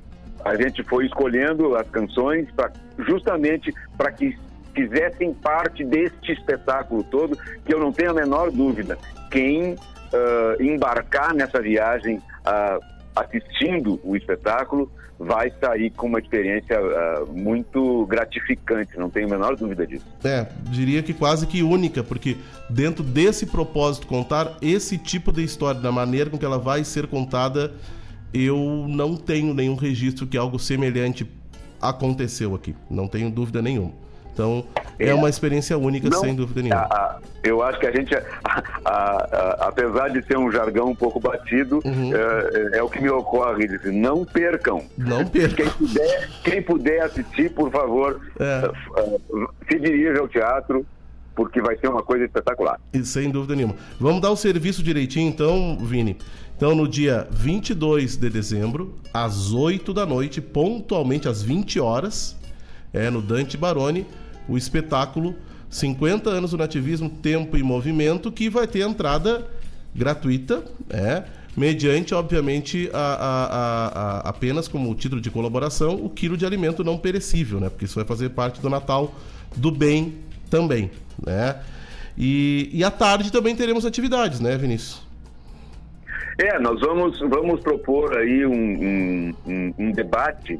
[0.44, 4.36] a gente foi escolhendo as canções pra, justamente para que
[4.74, 8.98] fizessem parte deste espetáculo todo, que eu não tenho a menor dúvida.
[9.30, 9.76] Quem
[10.12, 12.78] ah, embarcar nessa viagem ah,
[13.16, 19.56] assistindo o espetáculo vai sair com uma experiência ah, muito gratificante, não tenho a menor
[19.56, 20.04] dúvida disso.
[20.24, 22.36] É, diria que quase que única, porque
[22.68, 27.06] dentro desse propósito, contar esse tipo de história, da maneira com que ela vai ser
[27.06, 27.72] contada,
[28.34, 31.26] eu não tenho nenhum registro que algo semelhante
[31.80, 32.74] aconteceu aqui.
[32.90, 33.92] Não tenho dúvida nenhuma.
[34.32, 34.64] Então,
[34.98, 35.14] é, É.
[35.14, 36.82] uma experiência única, Não, sem dúvida nenhuma.
[36.82, 41.20] a- a- eu acho que a gente, a- apesar de ser um jargão um pouco
[41.20, 42.12] batido, Uhum.
[42.14, 43.66] é, é o que me ocorre.
[43.68, 44.82] diz, Não percam.
[44.96, 45.56] Não perca.
[45.64, 48.70] Quem puder, quem puder assistir, por favor, É.
[48.98, 49.18] eh,
[49.68, 50.86] se dirija ao teatro,
[51.34, 52.78] porque vai ser uma coisa espetacular.
[52.92, 53.74] E Sem dúvida nenhuma.
[54.00, 56.16] Vamos dar o serviço direitinho, então, Vini.
[56.56, 62.36] Então, no dia 22 de dezembro, às 8 da noite, pontualmente às 20 horas,
[62.92, 64.06] é no Dante Baroni,
[64.48, 65.34] o espetáculo
[65.70, 69.46] 50 anos do nativismo, tempo e movimento, que vai ter entrada
[69.94, 71.22] gratuita, é,
[71.56, 73.86] mediante, obviamente, a, a-
[74.26, 77.68] a- apenas como título de colaboração, o quilo de alimento não perecível, né?
[77.70, 79.14] Porque isso vai fazer parte do Natal
[79.56, 80.14] do bem
[80.50, 80.90] também,
[81.24, 81.56] né?
[82.16, 85.02] E, e à tarde também teremos atividades, né, Vinícius?
[86.38, 90.58] É, nós vamos, vamos propor aí um, um- um- um debate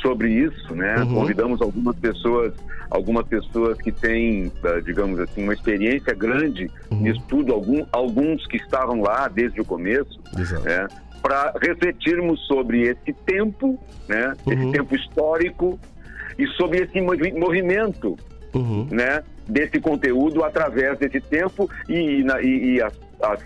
[0.00, 0.96] sobre isso, né?
[1.02, 1.14] Uhum.
[1.14, 2.52] Convidamos algumas pessoas,
[2.90, 7.00] algumas pessoas que têm, eh, digamos assim, uma experiência grande Uhum.
[7.02, 10.18] nisso tudo, algum, alguns que estavam lá desde o começo,
[10.64, 10.86] né?
[11.20, 13.76] para refletirmos sobre esse tempo,
[14.08, 14.32] né?
[14.46, 14.52] Uhum.
[14.52, 15.78] Esse tempo histórico
[16.38, 18.16] e sobre esse movi- movimento,
[18.54, 18.86] Uhum.
[18.90, 19.22] né?
[19.46, 23.40] Desse conteúdo através desse tempo e, e- e as- as-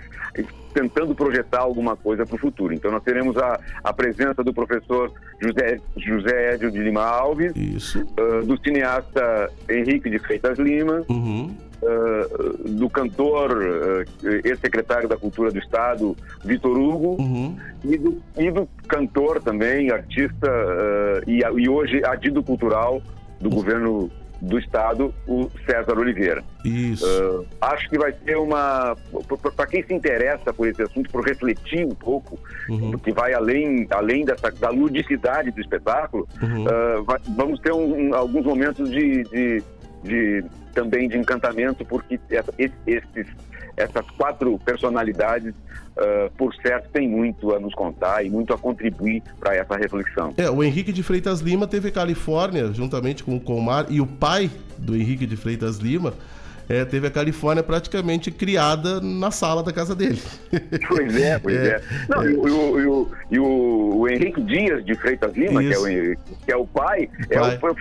[0.73, 2.73] tentando projetar alguma coisa para o futuro.
[2.73, 7.53] Então nós teremos a, a presença do professor José, José Edio de Lima Alves,
[8.19, 11.55] ah, do cineasta Henrique de Freitas Lima, Uhum.
[11.85, 17.55] ah, do cantor, ah, ex-secretário da Cultura do Estado, Vitor Hugo, Uhum.
[17.85, 20.51] e, do, e do cantor também, artista
[21.27, 23.03] e, e hoje adido cultural
[23.41, 24.11] do governo
[24.43, 26.43] do Estado, o César Oliveira.
[26.65, 27.47] Isso.
[27.61, 28.97] Ah, acho que vai ser uma.
[29.57, 32.37] Para quem se interessa por esse assunto, por refletir um pouco,
[32.69, 32.91] Uhum.
[32.91, 36.65] porque vai além, além dessa, da ludicidade do espetáculo, Uhum.
[36.69, 39.63] ah, vai- vamos ter um- um- alguns momentos de, de-
[40.03, 43.29] de- também de encantamento, porque essa- esses,
[43.77, 45.55] essas quatro personalidades,
[45.97, 50.33] ah, por certo, têm muito a nos contar e muito a contribuir para essa reflexão.
[50.37, 54.51] É, o Henrique de Freitas Lima teve Califórnia, juntamente com o Comar, e o pai
[54.79, 56.15] do Henrique de Freitas Lima
[56.69, 60.21] é, teve a Califórnia praticamente criada na sala da casa dele.
[60.89, 61.83] Pois é, pois É, é.
[62.09, 65.73] Não, E, o, e o- e o- e o- Henrique Dias de Freitas Lima, que
[65.73, 65.85] é, o,
[66.45, 67.57] que é o pai, é Pai.
[67.57, 67.75] o- foi,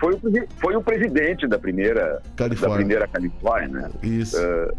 [0.60, 2.70] foi o, presidente da primeira Califórnia.
[2.70, 3.70] da primeira Califórnia.
[3.82, 3.90] né?
[4.04, 4.38] Isso.
[4.38, 4.74] Ah,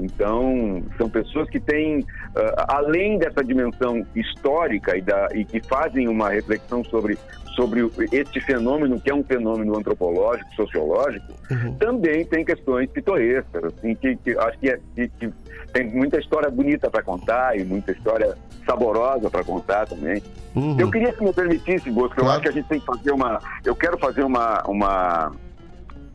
[0.00, 2.04] então, são pessoas que têm,
[2.36, 7.18] ah, além dessa dimensão histórica e, da, e que fazem uma reflexão sobre,
[7.56, 11.74] sobre este fenômeno, que é um fenômeno antropológico, sociológico, Uhum.
[11.76, 15.32] também tem questões pitorescas, assim, que, que acho que, é- que- que
[15.72, 18.36] tem muita história bonita para contar e muita história
[18.66, 20.22] saborosa para contar também.
[20.54, 20.76] Uhum.
[20.78, 22.30] Eu queria que me permitisse, Bosco, eu Claro.
[22.32, 23.40] acho que a gente tem que fazer uma.
[23.64, 25.32] Eu quero fazer uma, uma,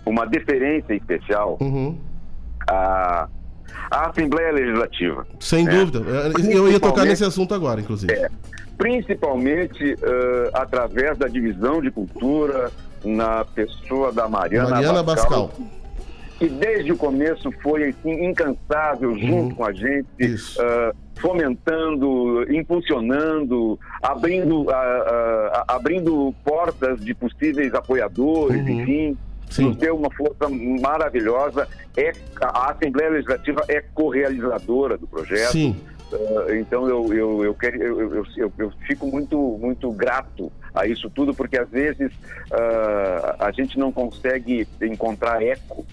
[0.05, 1.97] uma deferência especial Uhum.
[2.69, 3.27] à,
[3.91, 5.26] à Assembleia Legislativa.
[5.39, 5.71] Sem É.
[5.71, 5.99] dúvida.
[6.51, 8.11] Eu ia tocar nesse assunto agora, inclusive.
[8.13, 8.30] É.
[8.78, 12.71] Principalmente eh, através da divisão de cultura
[13.03, 15.51] na pessoa da Mariana, Mariana Bascal.
[16.39, 20.36] que desde o começo foi assim, incansável junto com a gente, Uhum.
[20.59, 28.82] Ah, fomentando, impulsionando, abrindo, ah, ah, abrindo portas de possíveis apoiadores, Uhum.
[28.82, 29.17] enfim.
[29.53, 29.65] Sim.
[29.67, 31.67] Nos deu uma força maravilhosa.
[31.95, 35.51] É, a Assembleia Legislativa é correalizadora do projeto.
[35.51, 35.75] Sim.
[36.11, 41.07] Ah, então eu, eu, eu, quero, eu, eu, eu, fico muito, muito grato a isso
[41.11, 42.11] tudo, porque às vezes
[42.51, 45.85] ah, a gente não consegue encontrar eco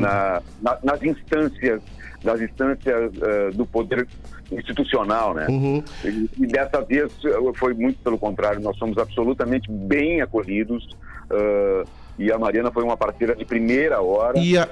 [0.00, 1.82] na, na- nas instâncias,
[2.22, 4.08] nas instâncias ah, do poder
[4.50, 5.46] institucional, né?
[5.50, 5.82] Uhum.
[6.04, 7.12] E, e dessa vez
[7.56, 10.88] foi muito pelo contrário, nós somos absolutamente bem acolhidos
[11.30, 11.84] ah,
[12.18, 14.38] e a Mariana foi uma parceira de primeira hora.
[14.38, 14.68] E, a-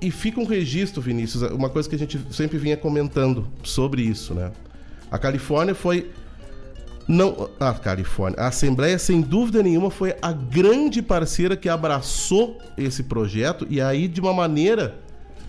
[0.00, 4.02] e- e fica um registro, Vinícius, uma coisa que a gente sempre vinha comentando sobre
[4.02, 4.50] isso, né?
[5.10, 6.10] A Califórnia foi.
[7.06, 8.38] Não, a Califórnia.
[8.40, 14.06] A Assembleia, sem dúvida nenhuma, foi a grande parceira que abraçou esse projeto e aí
[14.06, 14.94] de uma maneira,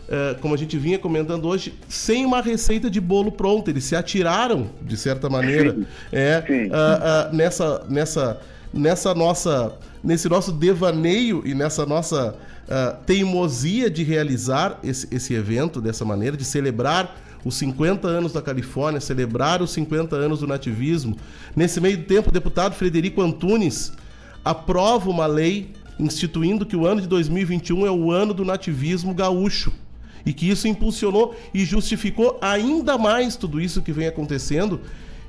[0.10, 3.70] eh, como a gente vinha comentando hoje, sem uma receita de bolo pronta.
[3.70, 5.78] Eles se atiraram, de certa maneira,
[6.12, 6.70] é, Sim.
[6.74, 8.42] ah, ah, nessa, nessa,
[8.74, 12.36] nessa nossa, nesse nosso devaneio e nessa nossa
[12.70, 18.42] ah, teimosia de realizar esse, esse evento dessa maneira, de celebrar os 50 anos da
[18.42, 21.16] Califórnia, celebrar os 50 anos do nativismo.
[21.56, 23.92] Nesse meio tempo, o deputado Frederico Antunes
[24.44, 29.72] aprova uma lei instituindo que o ano de 2021 é o ano do nativismo gaúcho
[30.26, 34.82] e que isso impulsionou e justificou ainda mais tudo isso que vem acontecendo.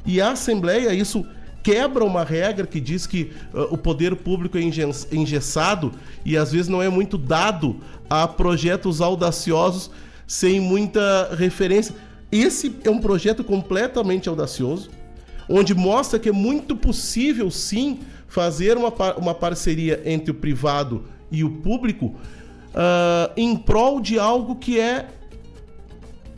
[0.07, 1.27] E a Assembleia, isso
[1.65, 4.63] quebra uma regra que diz que ah, o poder público é
[5.11, 5.93] engessado
[6.25, 9.91] e às vezes não é muito dado a projetos audaciosos
[10.27, 11.95] sem muita referência.
[12.31, 14.91] Esse é um projeto completamente audacioso,
[15.49, 21.05] onde mostra que é muito possível sim fazer uma, par- uma parceria entre o privado
[21.31, 22.15] e o público
[22.75, 25.07] ah, em prol de algo que é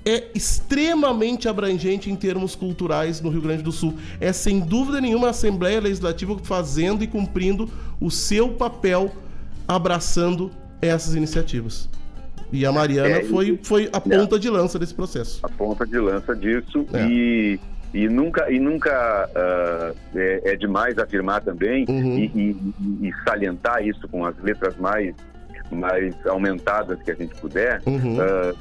[0.07, 3.95] é extremamente abrangente em termos culturais no Rio Grande do Sul.
[4.21, 7.69] É sem dúvida nenhuma a Assembleia Legislativa fazendo e cumprindo
[8.01, 9.11] o seu papel
[9.67, 10.51] abraçando
[10.81, 11.89] essas iniciativas.
[12.53, 15.41] E a Mariana É, foi, foi a ponta de lança desse processo.
[15.43, 17.05] a ponta de lança disso É.
[17.09, 17.59] e,
[17.93, 22.17] e nunca e nunca ah, é, é demais afirmar também Uhum.
[22.17, 25.13] e, e- e salientar isso com as letras mais
[25.73, 28.19] mais aumentadas que a gente puder Uhum.
[28.21, 28.55] ah,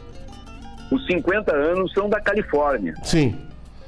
[0.96, 3.36] os 50 anos são da Califórnia Sim.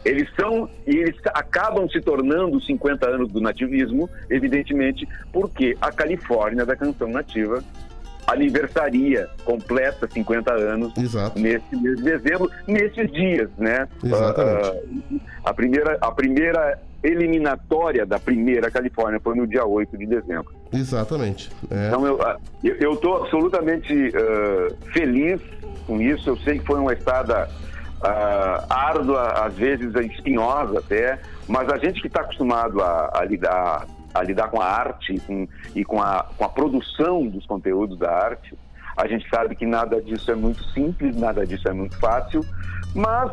[0.03, 5.91] eles são e eles acabam se tornando os 50 anos do nativismo evidentemente porque a
[5.91, 7.63] Califórnia da canção nativa
[8.27, 11.39] aniversaria completa 50 anos Exato.
[11.39, 13.87] nesse mês de dezembro, nesses dias, né?
[14.03, 14.67] Exatamente.
[14.67, 20.53] Ah, a, primeira, a primeira eliminatória da primeira Califórnia foi no dia 8 de dezembro.
[20.71, 21.49] Exatamente.
[21.69, 21.87] É.
[21.87, 25.41] Então eu ah, eu estou absolutamente uh, feliz
[25.85, 26.29] com isso.
[26.29, 27.49] Eu sei que foi uma estrada
[28.01, 33.87] uh, árdua, às vezes espinhosa até, mas a gente que está acostumado a, a, lidar
[34.13, 38.11] a lidar com a arte com, e com a, com a produção dos conteúdos da
[38.11, 38.57] arte,
[38.95, 42.43] a gente sabe que nada disso é muito simples, nada disso é muito fácil,
[42.95, 43.31] mas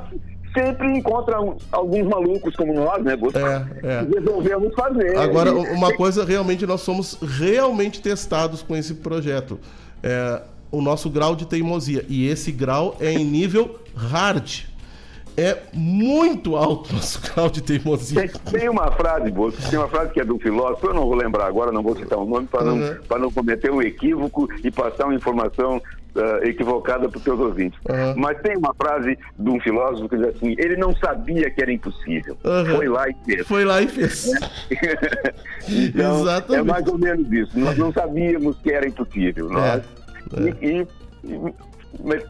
[0.54, 1.36] sempre encontra
[1.72, 3.38] alguns malucos como nós, né, Gusto?
[3.38, 4.06] É, é.
[4.14, 5.16] Resolvemos fazer.
[5.18, 9.58] Agora, uma coisa, realmente, nós somos realmente testados com esse projeto.
[10.02, 10.40] É,
[10.70, 12.04] o nosso grau de teimosia.
[12.08, 14.64] E esse grau é em nível hard.
[15.36, 18.28] É muito alto o nosso grau de teimosia.
[18.28, 21.14] Tem, tem uma frase, Bosco, tem uma frase que é do filósofo, eu não vou
[21.14, 23.18] lembrar agora, não vou citar o nome para não, uhum.
[23.18, 25.82] não cometer um equívoco e passar uma informação
[26.14, 27.78] uh, equivocada para os seus ouvintes.
[27.88, 28.14] Uhum.
[28.16, 31.72] Mas tem uma frase de um filósofo que diz assim: ele não sabia que era
[31.72, 32.36] impossível.
[32.44, 32.76] Uhum.
[32.76, 33.46] Foi lá e fez.
[33.46, 34.30] Foi lá e fez.
[35.68, 36.68] então, Exatamente.
[36.68, 37.58] É mais ou menos isso.
[37.58, 39.48] Nós não sabíamos que era impossível.
[39.48, 39.82] Nós,
[40.36, 40.48] é.
[40.48, 40.66] É.
[40.66, 40.86] E,
[41.22, 41.54] e,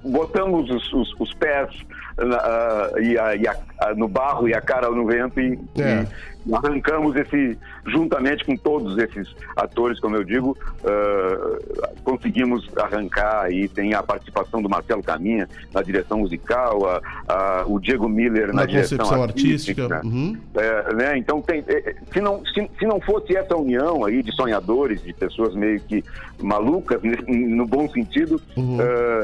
[0.05, 1.71] botamos os, os, os pés
[2.19, 6.07] uh, e, a, e a, no barro e a cara no vento e, é.
[6.53, 13.95] Arrancamos esse, juntamente com todos esses atores, como eu digo, uh, conseguimos arrancar e tem
[13.95, 18.67] a participação do Marcelo Caminha na direção musical, a, a, o Diego Miller na, na
[18.67, 19.85] direção artística.
[19.85, 20.01] artística.
[20.05, 20.37] Uhum.
[20.55, 21.19] É, né?
[21.19, 25.13] Então, tem, é, se, não, se, se não fosse essa união aí de sonhadores, de
[25.13, 26.05] pessoas meio que
[26.43, 28.79] malucas, no bom sentido, uhum.
[28.79, 28.81] uh,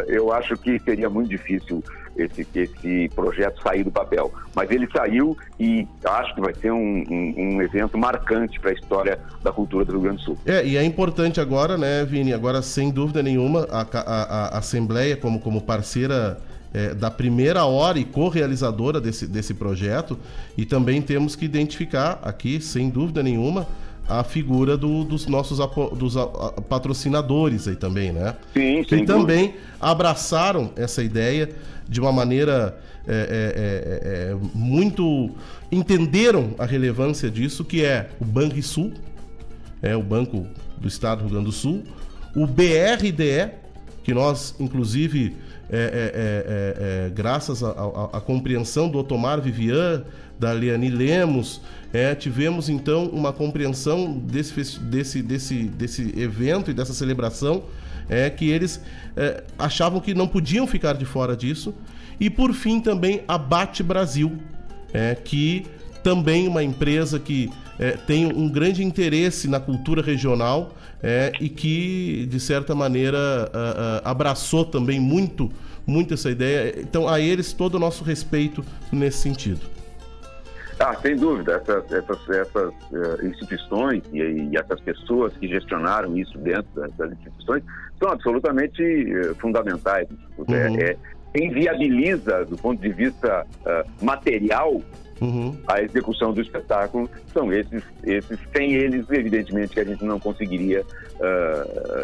[0.09, 1.83] eu acho que seria muito difícil
[2.23, 4.33] esse, esse projeto sair do papel.
[4.55, 8.75] Mas ele saiu e acho que vai ser um, um, um evento marcante para a
[8.75, 10.39] história da cultura do Rio Grande do Sul.
[10.47, 12.33] É, e é importante agora, né, Vini?
[12.33, 16.39] Agora, sem dúvida nenhuma, a, a, a Assembleia, como, como parceira
[16.73, 20.19] é, da primeira hora e co-realizadora desse, desse projeto,
[20.57, 23.67] e também temos que identificar aqui, sem dúvida nenhuma,
[24.11, 25.59] a figura do, dos nossos
[25.97, 26.15] dos
[26.69, 28.35] patrocinadores aí também, né?
[28.53, 31.49] Sim, Que também abraçaram essa ideia
[31.89, 35.31] de uma maneira é, é, é, é, muito
[35.73, 38.93] entenderam a relevância disso, que é o Banrisul,
[39.81, 40.47] é o Banco
[40.77, 41.83] do Estado do Rio Grande do Sul,
[42.37, 43.53] o BRDE,
[44.03, 45.37] que nós inclusive
[45.71, 50.05] é, é, graças à compreensão do Otomar Vivian,
[50.41, 51.61] da Leani Lemos,
[51.93, 57.65] é, tivemos então uma compreensão desse, desse, desse, desse evento e dessa celebração,
[58.09, 58.81] é, que eles
[59.17, 61.75] é, achavam que não podiam ficar de fora disso.
[62.19, 64.39] E por fim também a Bate Brasil,
[64.93, 65.67] é, que
[66.03, 72.27] também uma empresa que é, tem um grande interesse na cultura regional é, e que,
[72.31, 73.19] de certa maneira,
[73.53, 75.51] a, a, abraçou também muito,
[75.87, 76.75] muito essa ideia.
[76.79, 79.80] Então, a eles todo o nosso respeito nesse sentido.
[80.81, 81.57] Ah, sem dúvida.
[81.57, 87.13] Essas, essas, essas uh, instituições e, e, essas pessoas que gestionaram isso dentro das, das
[87.13, 87.63] instituições
[87.99, 90.09] são absolutamente uh, fundamentais.
[90.39, 90.47] Uhum.
[90.55, 90.97] É, é,
[91.33, 94.81] quem viabiliza, do ponto de vista uh, material,
[95.21, 95.57] uhum.
[95.67, 98.39] a execução do espetáculo são esses, esses.
[98.55, 100.85] Sem eles, evidentemente, que a gente não conseguiria.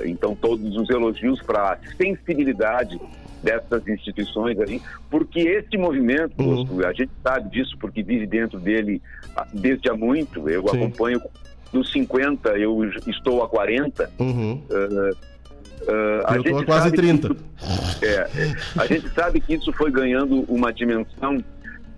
[0.05, 3.01] então, todos os elogios para a sensibilidade
[3.43, 6.85] dessas instituições aí, porque esse movimento, uhum.
[6.85, 9.01] a gente sabe disso porque vive dentro dele
[9.37, 10.77] ah, desde há muito, eu Sim.
[10.77, 11.23] acompanho
[11.73, 14.11] dos 50, eu estou a 40.
[14.19, 14.63] Uhum.
[14.71, 15.17] Uh,
[15.83, 17.29] Uh, eu gente quase 30.
[17.29, 18.29] Isso, é,
[18.77, 21.43] a gente sabe que isso foi ganhando uma dimensão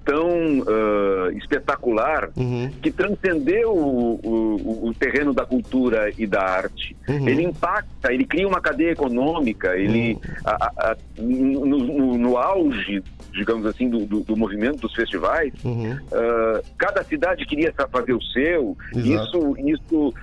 [0.08, 2.70] tão uh, espetacular uhum.
[2.80, 6.96] que transcendeu o, o, o, terreno da cultura e da arte.
[7.06, 7.28] Uhum.
[7.28, 10.20] Ele impacta, ele cria uma cadeia econômica, ele uhum.
[10.46, 13.04] a, a, no, no, no, auge,
[13.34, 18.78] digamos assim, do, do, do movimento dos festivais, uh, cada cidade queria fazer o seu.
[18.96, 19.54] Exato.
[19.58, 20.14] Isso, isso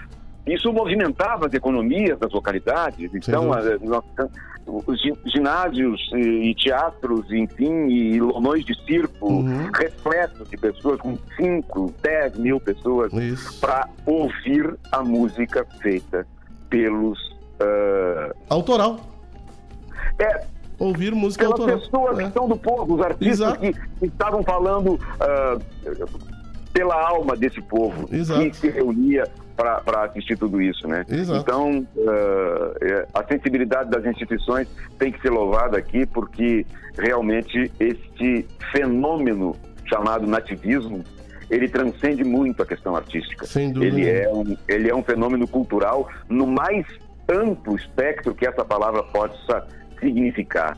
[0.48, 3.12] isso movimentava as economias das localidades.
[3.14, 4.04] Então, a, nós,
[4.68, 9.70] os ginásios e, teatros, enfim, e lomões de circo uhum.
[9.74, 13.12] repletos de pessoas, com 5, 10 mil pessoas,
[13.60, 16.28] para ouvir a música feita
[16.70, 17.20] pelos.
[17.60, 18.36] Uh...
[18.50, 19.00] Autoral.
[20.20, 20.46] É,
[20.78, 21.80] ouvir música Pelas autoral.
[21.80, 22.24] pessoas é.
[22.26, 26.06] que são do povo, os artistas que, que, estavam falando uh,
[26.72, 28.42] pela alma desse povo, Exato.
[28.42, 31.06] que se reunia para assistir tudo isso, né?
[31.10, 31.40] Exato.
[31.40, 34.68] Então, uh, a sensibilidade das instituições
[35.00, 36.66] tem que ser louvada aqui, porque
[36.98, 41.04] realmente este fenômeno chamado nativismo,
[41.50, 43.46] ele transcende muito a questão artística.
[43.46, 44.00] Sem dúvida.
[44.00, 46.86] Ele é um, ele é um fenômeno cultural no mais
[47.30, 49.68] amplo espectro que essa palavra possa
[50.00, 50.78] significar.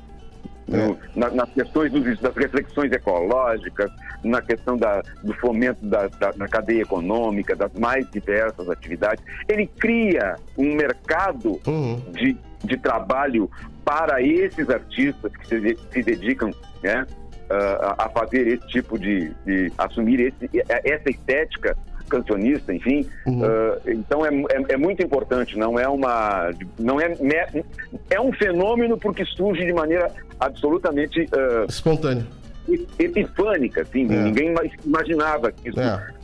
[0.68, 3.90] No, na, nas questões dos, das reflexões ecológicas,
[4.24, 9.24] na questão da, do fomento da, da, da, cadeia econômica, das mais diversas atividades.
[9.48, 12.02] Ele cria um mercado uhum.
[12.12, 13.50] de, de trabalho
[13.86, 16.52] para esses artistas que se, se dedicam
[16.84, 17.06] né,
[17.98, 21.78] a fazer esse tipo de, de assumir esse, essa estética
[22.08, 23.08] cancionista, enfim.
[23.26, 23.42] Uhum.
[23.42, 26.52] Uh, então é, é, é, muito importante, não é uma.
[26.80, 27.14] não é,
[28.10, 32.26] é um fenômeno porque surge de maneira absolutamente uh, espontânea.
[33.00, 34.24] Epifânica, assim, é.
[34.24, 34.54] ninguém
[34.86, 35.80] imaginava que isso.
[35.80, 36.18] É.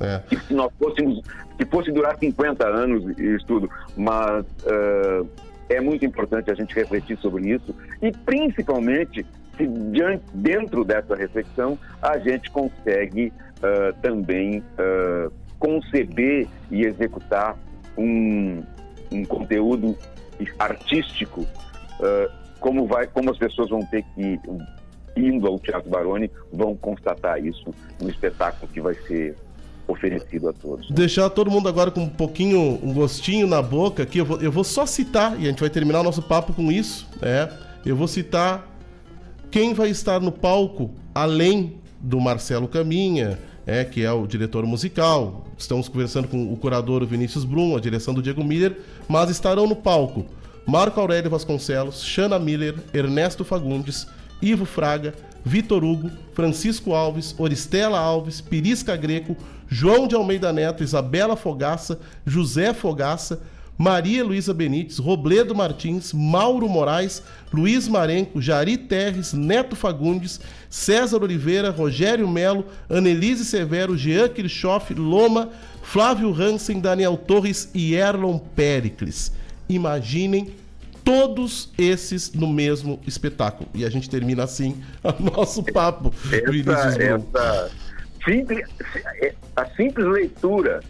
[0.00, 0.20] É.
[0.28, 1.20] Que se nós fôssemos,
[1.56, 5.28] que fosse durar 50 anos isso tudo, mas uh,
[5.68, 9.24] é muito importante a gente refletir sobre isso e principalmente
[9.56, 17.56] se diante, dentro dessa reflexão a gente consegue uh, também uh, conceber e executar
[17.96, 18.62] um,
[19.10, 19.96] um conteúdo
[20.58, 22.30] artístico, uh,
[22.60, 24.38] como, vai, como as pessoas vão ter que,
[25.16, 29.36] indo ao Teatro Baroni, vão constatar isso no espetáculo que vai ser
[29.86, 30.90] oferecido a todos.
[30.90, 34.50] Deixar todo mundo agora com um pouquinho, um gostinho na boca aqui, eu vou, eu
[34.50, 37.50] vou só citar, e a gente vai terminar o nosso papo com isso, né?
[37.84, 38.66] Eu vou citar
[39.50, 45.46] quem vai estar no palco, além do Marcelo Caminha, é, que é o diretor musical.
[45.56, 48.78] Estamos conversando com o curador Vinícius Brum, a direção do Diego Miller,
[49.08, 50.26] mas estarão no palco
[50.66, 54.06] Marco Aurélio Vasconcelos, Shana Miller, Ernesto Fagundes,
[54.40, 59.36] Ivo Fraga, Vitor Hugo, Francisco Alves, Oristela Alves, Pirisca Greco,
[59.68, 63.42] João de Almeida Neto, Isabela Fogaça, José Fogaça,
[63.76, 67.22] Maria Luísa Benites, Robledo Martins, Mauro Moraes,
[67.52, 75.50] Luiz Marenco, Jari Terres, Neto Fagundes, César Oliveira, Rogério Melo, Annelise Severo, Jean Kirchhoff, Loma,
[75.82, 79.32] Flávio Hansen, Daniel Torres e Erlon Pericles.
[79.68, 80.54] Imaginem
[81.02, 83.68] todos esses no mesmo espetáculo.
[83.74, 86.12] E a gente termina assim o nosso papo.
[86.32, 87.70] Essa, essa
[88.24, 88.66] simples,
[89.54, 90.80] a simples leitura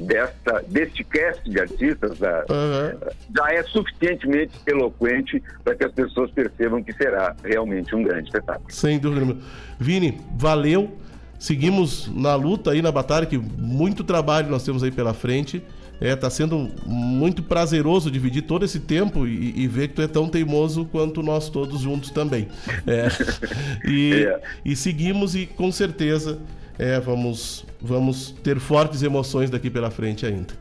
[0.00, 3.12] desta, deste cast de artistas da, uhum.
[3.36, 8.70] já é suficientemente eloquente para que as pessoas percebam que será realmente um grande espetáculo.
[8.70, 9.36] Sem dúvida.
[9.78, 10.96] Vini, valeu.
[11.38, 15.62] Seguimos na luta aí, na batalha, que muito trabalho nós temos aí pela frente.
[16.00, 20.08] É, tá sendo muito prazeroso dividir todo esse tempo e, e, ver que tu é
[20.08, 22.48] tão teimoso quanto nós todos juntos também.
[22.86, 23.08] É,
[23.86, 24.40] e, é.
[24.64, 26.38] e seguimos e com certeza
[26.80, 30.54] é, vamos, vamos ter fortes emoções daqui pela frente ainda.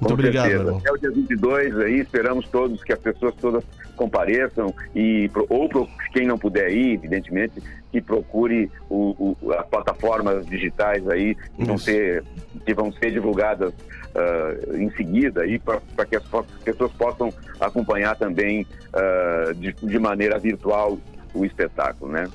[0.00, 0.64] Muito Com obrigado, certeza.
[0.64, 0.78] irmão.
[0.78, 3.62] Até o dia 22 aí, esperamos todos que as pessoas todas
[3.94, 5.68] compareçam e ou
[6.14, 11.76] quem não puder ir, evidentemente, que procure o, o, as plataformas digitais aí que vão
[11.76, 12.24] ser
[12.64, 16.24] que vão ser divulgadas uh, em seguida aí para que as
[16.64, 20.98] pessoas possam acompanhar também uh, de, de maneira virtual
[21.34, 22.28] o espetáculo, né?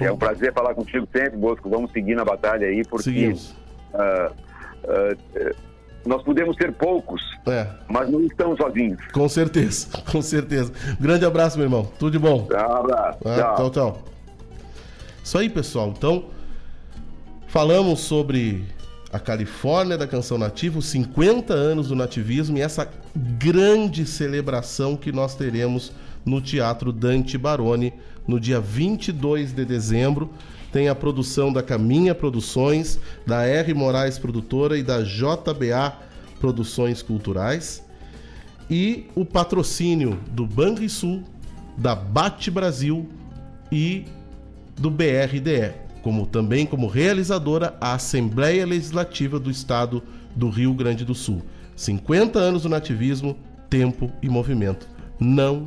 [0.00, 1.68] É um prazer falar contigo sempre, Bosco.
[1.68, 3.34] Vamos seguir na batalha aí, porque
[3.94, 4.32] uh,
[4.84, 5.56] uh,
[6.06, 7.66] nós podemos ser poucos, é.
[7.88, 9.00] mas não estamos sozinhos.
[9.12, 10.72] Com certeza, com certeza.
[11.00, 11.90] Grande abraço, meu irmão.
[11.98, 12.48] Tudo de bom.
[12.50, 13.18] Um abraço.
[13.24, 13.56] É, tchau.
[13.56, 14.02] tchau, tchau.
[15.22, 15.92] Isso aí, pessoal.
[15.96, 16.26] Então,
[17.48, 18.64] falamos sobre
[19.12, 25.10] a Califórnia da canção nativa, os 50 anos do nativismo e essa grande celebração que
[25.10, 25.92] nós teremos
[26.24, 27.92] no Teatro Dante Baroni
[28.28, 30.30] no dia 22 de dezembro.
[30.70, 35.96] Tem a produção da Caminha Produções, da R Moraes Produtora e da JBA
[36.38, 37.82] Produções Culturais.
[38.70, 41.24] E o patrocínio do Banrisul,
[41.76, 43.08] da Bate Brasil
[43.72, 44.04] e
[44.76, 45.72] do BRDE,
[46.02, 50.02] como também como realizadora a Assembleia Legislativa do Estado
[50.36, 51.42] do Rio Grande do Sul.
[51.74, 53.38] 50 anos do nativismo,
[53.70, 54.86] tempo e movimento.
[55.18, 55.66] Não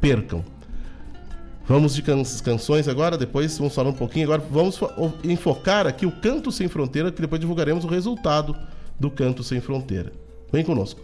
[0.00, 0.44] percam.
[1.66, 4.26] Vamos de can canções agora, depois vamos falar um pouquinho.
[4.26, 4.78] Agora vamos
[5.24, 8.54] enfocar aqui o Canto Sem Fronteira, que depois divulgaremos o resultado
[9.00, 10.12] do Canto Sem Fronteira.
[10.52, 11.00] Vem conosco.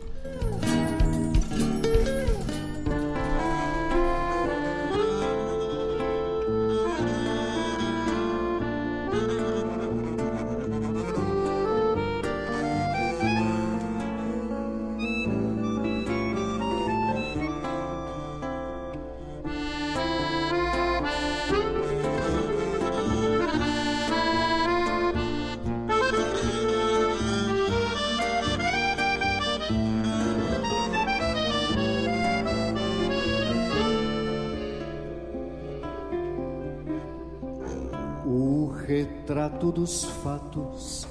[39.80, 41.08] Dos fatos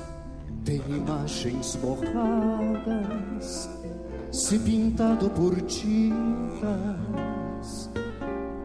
[0.63, 3.67] tem imagens borradas,
[4.32, 5.89] se pintado por tintas,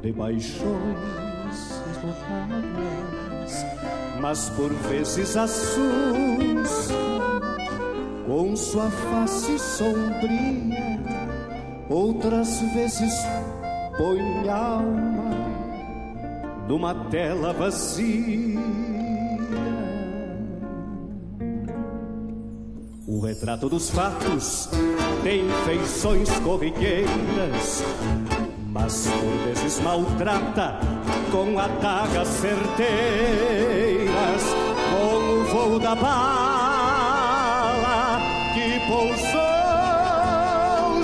[0.03, 3.65] de paixões esgotadas,
[4.21, 6.95] mas por vezes assusta
[8.27, 11.01] com sua face sombria,
[11.89, 13.15] outras vezes
[13.97, 15.31] põe alma
[16.69, 18.94] numa tela vazia.
[23.25, 24.69] Retrato dos fatos
[25.23, 27.83] tem feições corriqueiras,
[28.69, 30.79] mas por vezes maltrata
[31.33, 32.83] com adagas certeiras,
[34.91, 37.01] com o voo da bala
[38.53, 39.45] que pousou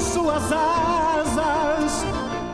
[0.00, 2.04] suas asas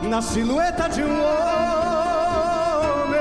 [0.08, 3.16] na silhueta de um homem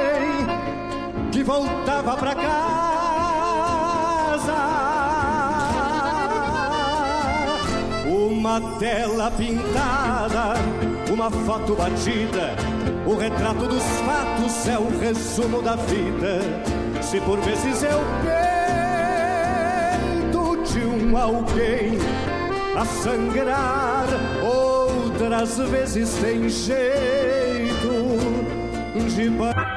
[1.31, 2.84] que voltava para casa.
[8.45, 10.53] Uma tela pintada,
[11.11, 12.55] uma foto batida,
[13.03, 16.41] o retrato dos fatos é o resumo da vida.
[17.01, 18.03] Se por vezes eu
[20.29, 21.97] peito de um alguém
[22.79, 24.05] a sangrar,
[24.43, 26.85] outras vezes tem jeito
[29.09, 29.75] de parar.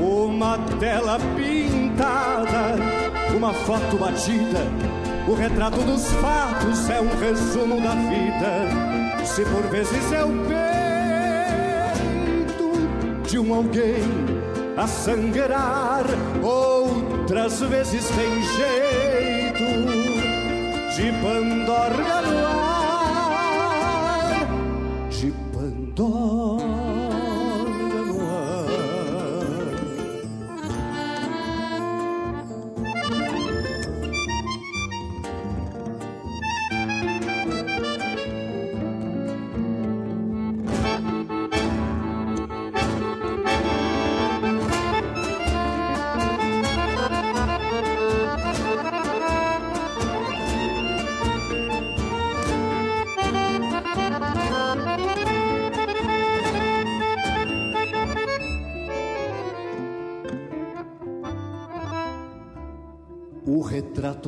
[0.00, 1.75] Uma tela pintada,
[3.46, 4.66] uma foto batida,
[5.28, 9.24] o retrato dos fatos é um resumo da vida.
[9.24, 10.26] Se por vezes eu
[11.92, 14.02] peito de um alguém
[14.76, 16.04] a sangrar,
[16.42, 19.62] outras vezes tem jeito
[20.96, 22.65] de pandorga no ar,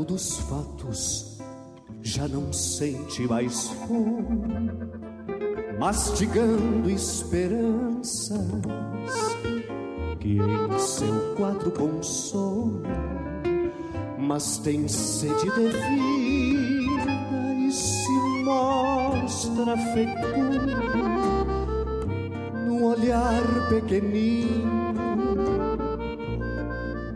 [0.09, 1.39] dos fatos
[2.01, 4.71] já não sente mais fome,
[5.79, 8.39] mastigando esperanças
[10.19, 12.89] que em seu quadro consome,
[14.19, 17.13] mas tem sede de vida
[17.59, 18.11] e se
[18.45, 20.73] mostra fecundo
[22.67, 24.79] num olhar pequenino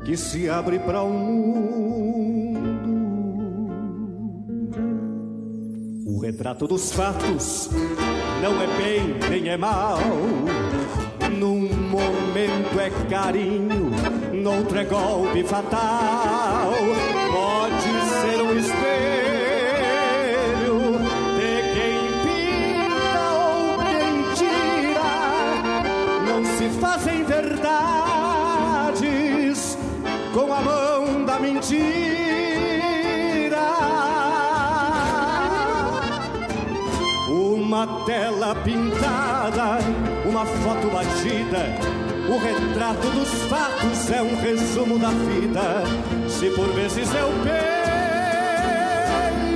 [0.04, 1.71] que se abre para o mundo.
[6.42, 7.70] O retrato dos fatos
[8.42, 10.00] não é bem nem é mal.
[11.38, 13.92] Num momento é carinho,
[14.32, 16.72] noutro é golpe fatal.
[17.30, 19.38] Pode ser um espelho
[21.38, 25.14] de quem pinta ou quem tira.
[26.26, 27.78] Não se fazem verdades
[30.34, 32.31] com a mão da mentira.
[37.72, 39.78] Uma tela pintada,
[40.26, 41.74] uma foto batida,
[42.28, 45.82] o retrato dos fatos é um resumo da vida.
[46.28, 47.30] Se por vezes eu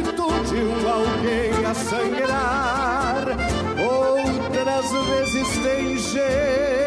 [0.07, 3.27] peito de um alguém a sangrar,
[3.85, 6.86] outras vezes tem jeito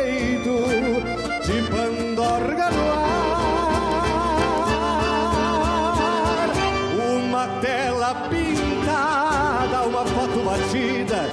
[10.59, 11.29] batida,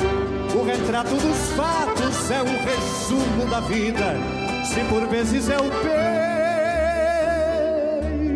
[0.55, 4.15] o retrato dos fatos é um resumo da vida.
[4.65, 5.65] Se por vezes eu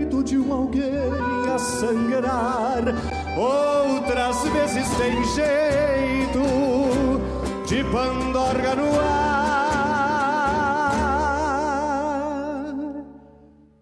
[0.03, 0.83] peito de um alguém
[1.55, 2.83] a sangrar,
[3.37, 6.41] outras vezes tem jeito
[7.67, 9.55] de pandorga no ar,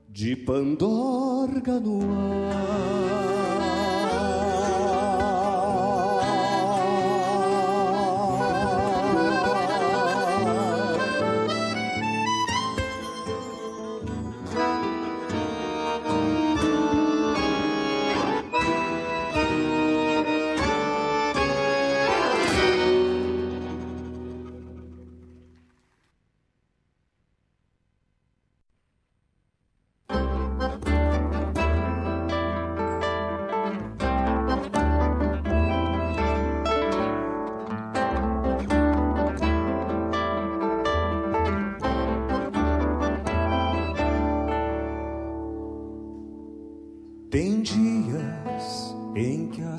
[0.08, 3.27] de pandorga no ar.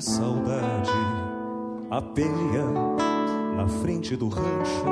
[0.00, 0.90] saudade
[1.90, 2.64] apeia
[3.54, 4.84] na frente do rancho.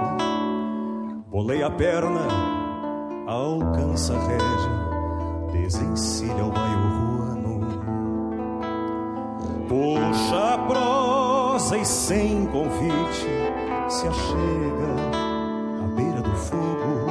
[1.30, 2.26] Bolei a perna,
[3.26, 7.60] alcança a rédea, desencilha o bairro ruano.
[9.66, 13.28] Puxa a prosa e sem convite
[13.88, 14.94] se achega
[15.84, 17.06] à beira do fogo,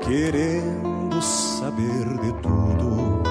[0.00, 3.21] querendo saber de tudo,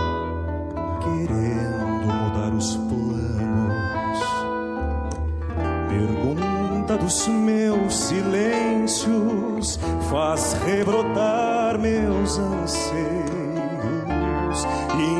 [7.12, 9.78] Dos meus silêncios,
[10.10, 12.96] faz rebrotar meus anseios,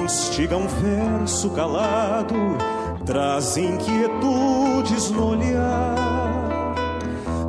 [0.06, 2.34] instiga um verso calado,
[3.06, 6.74] traz inquietudes no olhar,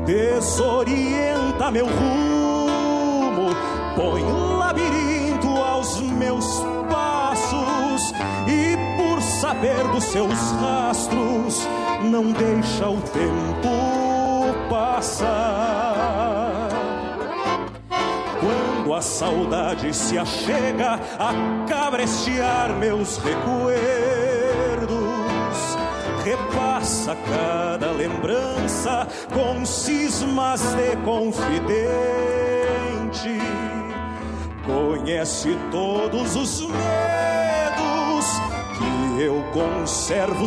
[0.07, 3.49] desorienta meu rumo,
[3.95, 4.25] põe
[4.59, 8.13] labirinto aos meus passos.
[8.49, 11.65] E por saber dos seus rastros
[12.11, 13.82] não deixa o tempo
[18.41, 21.35] Quando a saudade se achega a
[21.69, 23.77] cabrestear meus recuerdos,
[26.25, 31.73] repassa cada lembrança com cismas de confidente.
[34.65, 38.27] Conhece todos os medos
[38.79, 40.47] que eu conservo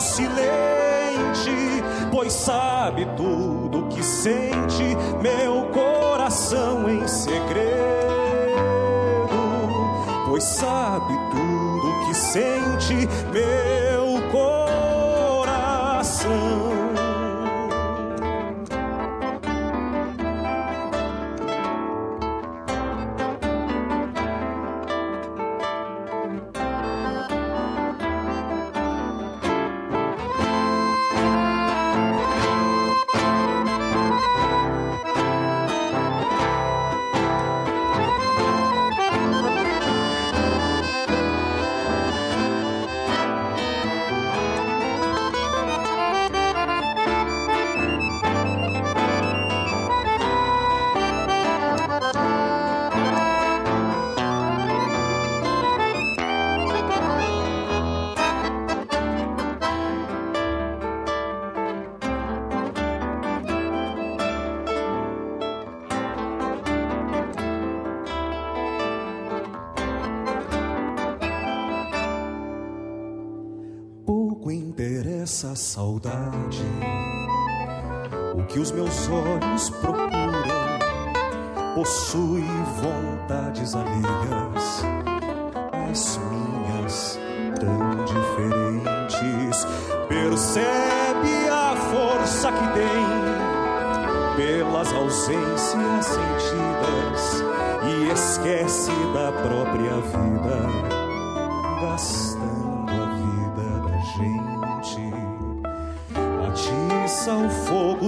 [1.15, 4.83] silente, pois sabe tudo que sente
[5.21, 7.75] meu coração em segredo,
[10.27, 13.84] pois sabe tudo que sente meu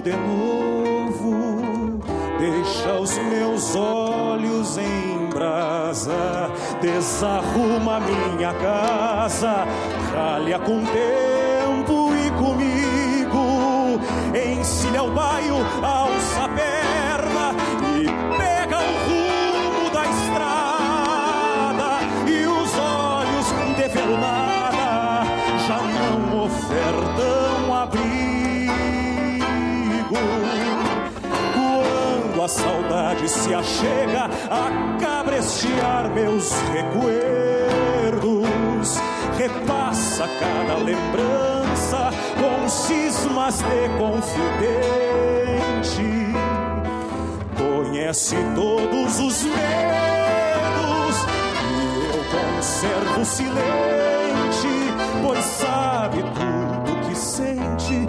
[0.08, 2.00] de novo,
[2.40, 9.66] deixa os meus olhos em brasa, desarruma minha casa,
[10.14, 14.00] ralha com tempo e comigo,
[14.34, 16.47] encilha o baio, alça a
[32.48, 38.22] A saudade se achega a cabrestear meus recuerdos,
[39.38, 42.10] repassa cada lembrança
[42.40, 44.38] com cismas de confidente.
[47.58, 51.18] Conhece todos os medos
[51.68, 51.76] e
[52.16, 54.72] eu conservo silente,
[55.22, 58.08] pois sabe tudo que sente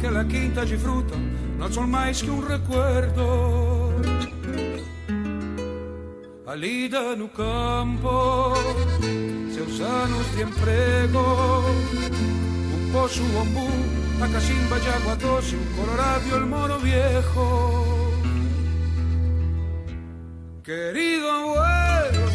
[0.00, 1.14] galpão, aquela quinta de fruta,
[1.58, 3.92] não são mais que um recuerdo.
[6.46, 8.54] A lida no campo,
[9.54, 11.20] seus anos de emprego,
[12.74, 13.68] um poço, um bambu,
[14.24, 18.10] a cachimba de água doce, o colorado e o moro viejo.
[20.64, 22.30] Querido abuelo,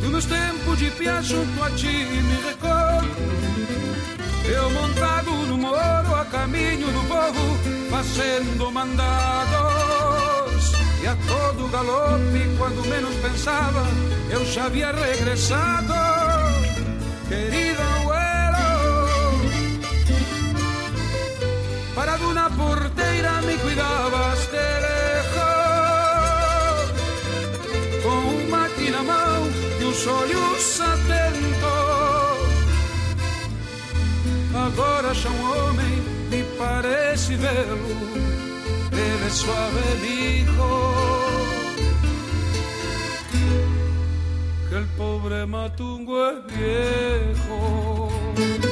[0.00, 3.51] dos meus tempos de pia junto a ti me recordo.
[4.54, 7.58] Eu montado no moro a caminho do povo,
[7.90, 9.12] fazendo mandados.
[11.02, 13.82] E a todo galope, quando menos pensava,
[14.30, 15.94] eu já havia regressado.
[17.28, 19.40] Querido abuelo,
[21.94, 25.32] parado na porteira me cuidavas de lejos,
[28.02, 29.48] com um mate na mão
[29.80, 30.51] e olhos atentos.
[34.72, 37.78] Agora já um homem me parece vê-lo
[38.90, 40.94] Bebe suave dijo
[44.68, 48.71] que el pobre matungo es viejo.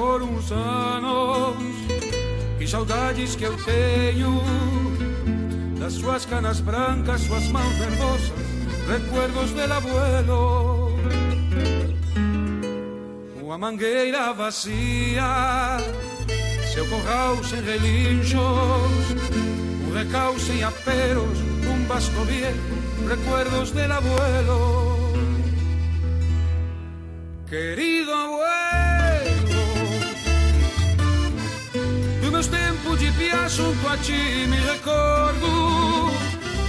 [0.00, 1.56] Foram os anos,
[2.58, 4.40] que saudades que eu tenho
[5.78, 8.32] das suas canas brancas, suas mãos nervosas,
[8.88, 10.96] recuerdos del abuelo.
[13.42, 15.76] Uma mangueira vazia,
[16.72, 19.04] seu corral sem relinchos,
[19.86, 21.38] um recal sem aperos,
[21.70, 22.58] um basto viejo,
[23.06, 24.90] recuerdos del abuelo.
[27.50, 27.99] Querido
[32.96, 36.10] de pia junto a ti me recordo.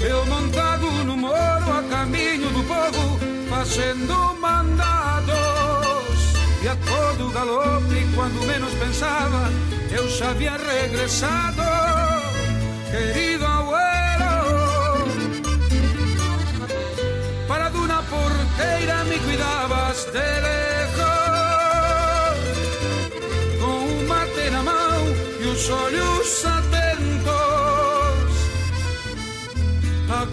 [0.02, 3.20] Eu montado no moro a caminho do povo,
[3.50, 5.32] fazendo mandados.
[6.64, 9.50] E a todo galope, quando menos pensava,
[9.92, 11.62] eu já havia regressado.
[12.92, 13.31] Querido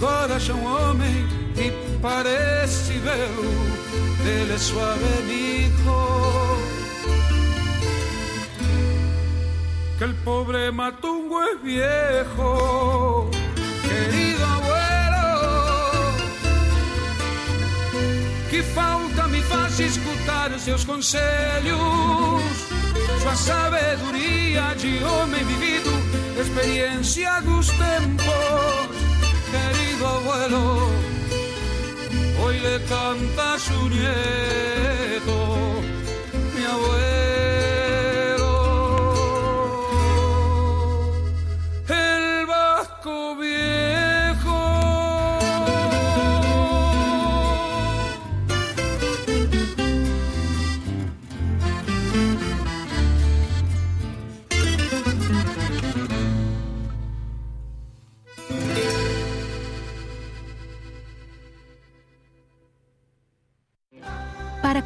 [0.01, 1.27] Agora já um homem
[1.57, 6.59] e parece vê-lo, dele suave dijo
[9.99, 13.29] que el pobre matungo es viejo,
[13.83, 16.13] querido abuelo.
[18.51, 21.81] Que falta me faz escutar seus conselhos,
[23.21, 25.91] sua sabedoria de homem vivido,
[26.41, 28.98] experiência dos tempos,
[30.29, 30.89] abuelo.
[32.43, 35.37] Hoy le canta su nieto,
[36.55, 37.48] mi abuelo,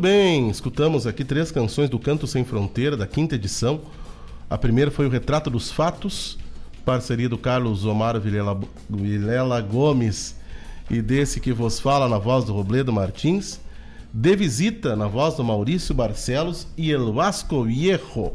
[0.00, 3.82] Muito bem, escutamos aqui três canções do Canto Sem Fronteira, da quinta edição.
[4.48, 6.38] A primeira foi o Retrato dos Fatos,
[6.86, 8.58] parceria do Carlos Omar Vilela,
[8.88, 10.36] Vilela Gomes
[10.88, 13.60] e desse que vos fala na voz do Robledo Martins.
[14.10, 18.32] De Visita, na voz do Maurício Barcelos e El Vasco Viejo.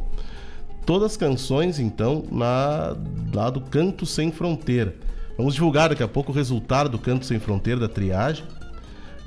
[0.86, 2.96] Todas canções, então, na,
[3.34, 4.94] lá do Canto Sem Fronteira.
[5.36, 8.46] Vamos divulgar daqui a pouco o resultado do Canto Sem Fronteira da triagem.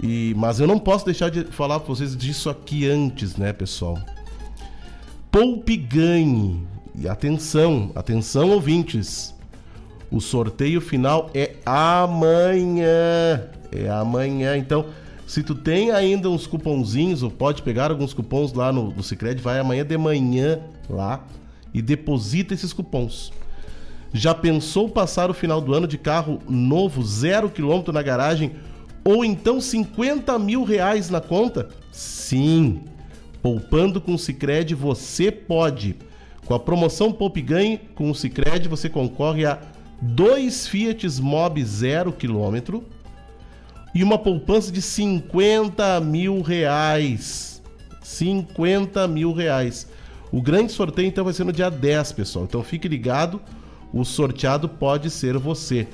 [0.03, 3.99] E, mas eu não posso deixar de falar para vocês disso aqui antes, né, pessoal?
[5.31, 6.67] Poupe ganhe.
[6.95, 9.35] E atenção, atenção ouvintes.
[10.11, 13.45] O sorteio final é amanhã.
[13.71, 14.57] É amanhã.
[14.57, 14.87] Então,
[15.27, 19.43] se tu tem ainda uns cupomzinhos, ou pode pegar alguns cupons lá no, no Cicred,
[19.43, 21.25] vai amanhã de manhã lá
[21.75, 23.31] e deposita esses cupons.
[24.13, 28.53] Já pensou passar o final do ano de carro novo, zero quilômetro na garagem?
[29.09, 31.71] Ou então 50 mil reais na conta?
[31.91, 32.83] Sim,
[33.41, 35.97] poupando com o Cicred você pode.
[36.45, 39.61] Com a promoção Poupe Ganhe com o Cicred você concorre a
[39.99, 42.85] dois Fiat Mobi zero quilômetro
[43.95, 47.63] e uma poupança de 50 mil reais.
[48.03, 49.89] 50 mil reais.
[50.31, 52.45] O grande sorteio então vai ser no dia 10, pessoal.
[52.45, 53.41] Então fique ligado,
[53.91, 55.89] o sorteado pode ser você.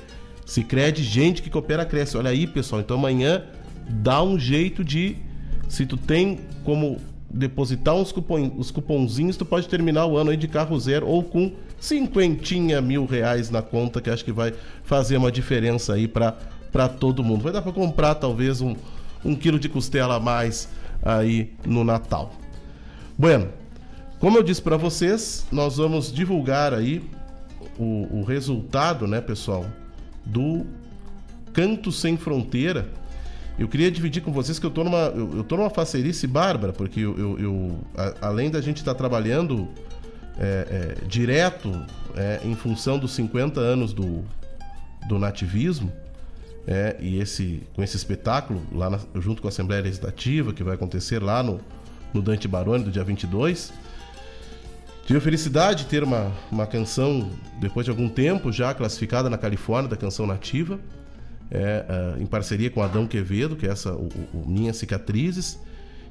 [0.45, 2.17] Se crede, gente que coopera, cresce.
[2.17, 2.81] Olha aí, pessoal.
[2.81, 3.43] Então amanhã
[3.89, 5.17] dá um jeito de.
[5.67, 6.99] Se tu tem como
[7.29, 11.23] depositar uns cupom, os cupomzinhos, tu pode terminar o ano aí de carro zero ou
[11.23, 14.53] com cinquentinha mil reais na conta, que acho que vai
[14.83, 17.43] fazer uma diferença aí para todo mundo.
[17.43, 18.75] Vai dar para comprar talvez um,
[19.23, 20.69] um quilo de costela a mais
[21.03, 22.33] aí no Natal.
[23.17, 23.49] Bueno,
[24.19, 27.03] como eu disse para vocês, nós vamos divulgar aí
[27.77, 29.65] o, o resultado, né, pessoal?
[30.25, 30.65] Do
[31.53, 32.89] Canto Sem Fronteira.
[33.57, 36.73] Eu queria dividir com vocês que eu tô numa, eu, eu tô numa facerice bárbara,
[36.73, 39.69] porque eu, eu, eu a, além da gente estar tá trabalhando
[40.37, 41.71] é, é, direto
[42.15, 44.25] é, em função dos 50 anos do,
[45.07, 45.91] do nativismo,
[46.67, 50.75] é, e esse com esse espetáculo, lá na, junto com a Assembleia Legislativa, que vai
[50.75, 51.61] acontecer lá no,
[52.13, 53.71] no Dante Baroni, do dia 22,
[55.05, 57.29] Tive a felicidade de ter uma, uma canção,
[57.59, 60.79] depois de algum tempo, já classificada na Califórnia, da canção nativa,
[61.51, 65.59] é, é, em parceria com Adão Quevedo, que é essa, o, o Minhas Cicatrizes,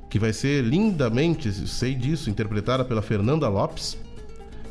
[0.08, 3.98] que vai ser lindamente, sei disso, interpretada pela Fernanda Lopes.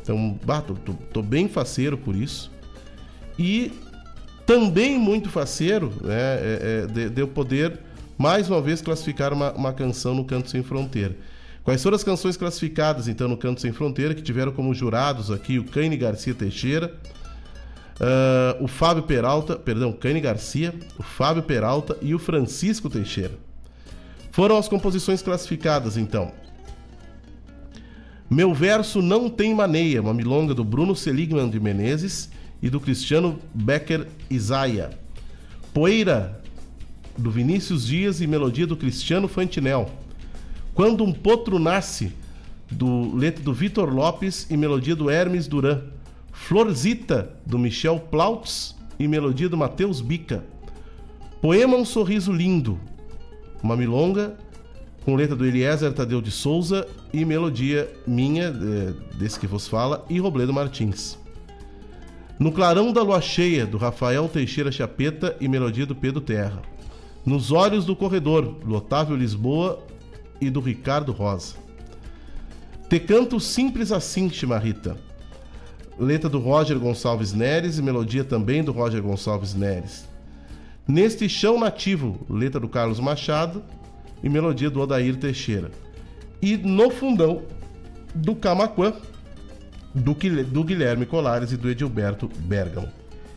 [0.02, 2.50] Então, bah, tô, tô, tô bem faceiro por isso.
[3.38, 3.72] E
[4.46, 7.78] também muito faceiro né, é, é, de, de eu poder,
[8.16, 11.14] mais uma vez, classificar uma, uma canção no Canto Sem Fronteira.
[11.64, 15.58] Quais foram as canções classificadas, então, no Canto Sem Fronteira, que tiveram como jurados aqui
[15.58, 16.94] o Caine Garcia Teixeira,
[17.98, 23.32] uh, o Fábio Peralta, perdão, Caine Garcia, o Fábio Peralta e o Francisco Teixeira.
[24.30, 26.32] Foram as composições classificadas, então.
[28.28, 32.28] Meu verso não tem maneia, uma milonga do Bruno Seligman de Menezes
[32.60, 34.90] e do Cristiano Becker Isaia.
[35.72, 36.42] Poeira,
[37.16, 40.03] do Vinícius Dias e melodia do Cristiano Fantinel.
[40.74, 42.12] Quando um potro nasce,
[42.68, 45.82] do letra do Vitor Lopes e melodia do Hermes Duran.
[46.32, 50.44] Florzita, do Michel Plautz e melodia do Matheus Bica.
[51.40, 52.78] Poema Um Sorriso Lindo,
[53.62, 54.36] uma milonga
[55.04, 58.50] com letra do Eliezer Tadeu de Souza e melodia minha,
[59.16, 61.18] desse que vos fala, e Robledo Martins.
[62.38, 66.62] No Clarão da Lua Cheia, do Rafael Teixeira Chapeta e melodia do Pedro Terra.
[67.24, 69.80] Nos Olhos do Corredor, do Otávio Lisboa
[70.46, 71.54] e do Ricardo Rosa.
[72.88, 74.96] Te canto simples assim, Chimarrita.
[75.98, 80.06] Letra do Roger Gonçalves Neres e melodia também do Roger Gonçalves Neres.
[80.86, 83.62] Neste Chão Nativo, letra do Carlos Machado
[84.22, 85.70] e melodia do Odair Teixeira.
[86.42, 87.42] E no fundão
[88.14, 88.92] do Camaquã,
[89.94, 90.14] do,
[90.44, 92.88] do Guilherme Colares e do Edilberto Bergamo.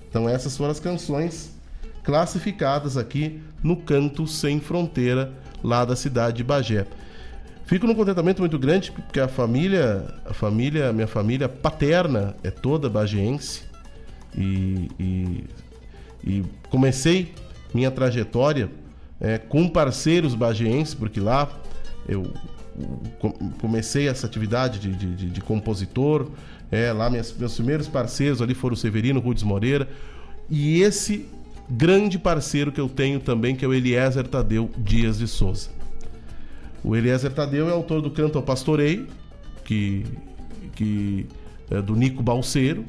[0.09, 1.55] Então essas foram as canções
[2.03, 6.85] classificadas aqui no Canto Sem Fronteira lá da cidade de Bagé.
[7.65, 12.89] Fico num contentamento muito grande porque a família, a família, minha família paterna é toda
[12.89, 13.63] bageense.
[14.37, 15.43] e, e,
[16.23, 17.33] e comecei
[17.73, 18.69] minha trajetória
[19.19, 21.49] é, com parceiros bagienses, porque lá
[22.07, 22.31] eu
[23.59, 26.29] comecei essa atividade de, de, de compositor.
[26.71, 29.87] É, lá minhas, meus primeiros parceiros ali foram o Severino Rudes Moreira.
[30.49, 31.25] E esse
[31.69, 35.69] grande parceiro que eu tenho também, que é o Eliezer Tadeu Dias de Souza.
[36.83, 39.07] O Eliezer Tadeu é autor do Canto ao Pastoreio,
[39.65, 40.05] que,
[40.75, 41.25] que
[41.69, 42.85] é do Nico Balseiro,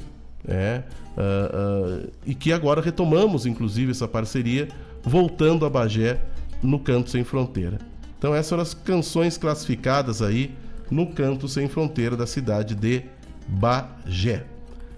[0.46, 0.82] é,
[1.16, 4.68] uh, uh, e que agora retomamos, inclusive, essa parceria,
[5.02, 6.20] voltando a Bagé
[6.62, 7.78] no Canto Sem Fronteira.
[8.18, 10.54] Então essas foram as canções classificadas aí
[10.90, 13.04] no Canto Sem Fronteira da cidade de
[13.46, 14.44] Bagé.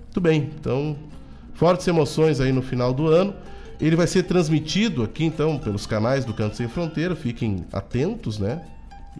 [0.04, 0.96] Muito bem, então
[1.54, 3.34] fortes emoções aí no final do ano.
[3.80, 8.62] Ele vai ser transmitido aqui então pelos canais do Canto Sem Fronteira, fiquem atentos, né?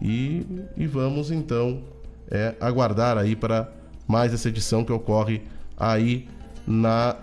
[0.01, 0.45] E,
[0.77, 1.81] e vamos então
[2.29, 3.71] é, aguardar aí para
[4.07, 5.41] mais essa edição que ocorre
[5.77, 6.27] aí
[6.65, 7.15] na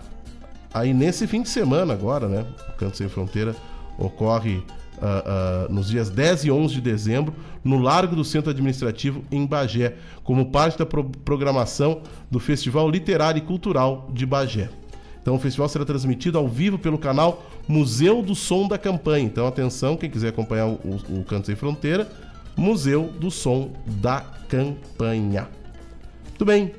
[0.73, 2.45] aí nesse fim de semana agora, né?
[2.69, 3.55] O Canto Sem Fronteira
[3.97, 7.33] ocorre uh, uh, nos dias 10 e 11 de dezembro,
[7.63, 13.39] no Largo do Centro Administrativo, em Bagé, como parte da pro programação do Festival Literário
[13.39, 14.69] e Cultural de Bagé.
[15.21, 19.25] Então, o festival será transmitido ao vivo pelo canal Museu do Som da Campanha.
[19.25, 20.79] Então, atenção, quem quiser acompanhar o,
[21.09, 22.09] o, Canto Sem Fronteira,
[22.55, 25.47] Museu do Som da Campanha.
[26.29, 26.71] Muito bem.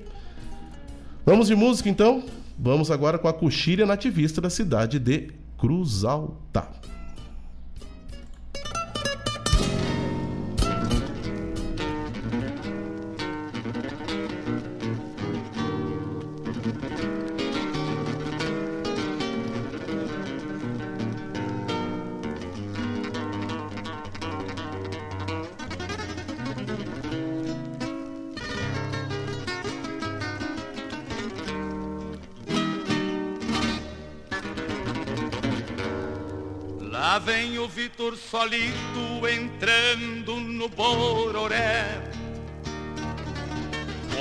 [1.24, 2.24] Vamos de música então?
[2.58, 6.89] Vamos agora com a coxilha nativista da cidade de Cruz Alta.
[38.30, 42.00] Solito entrando no Bororé.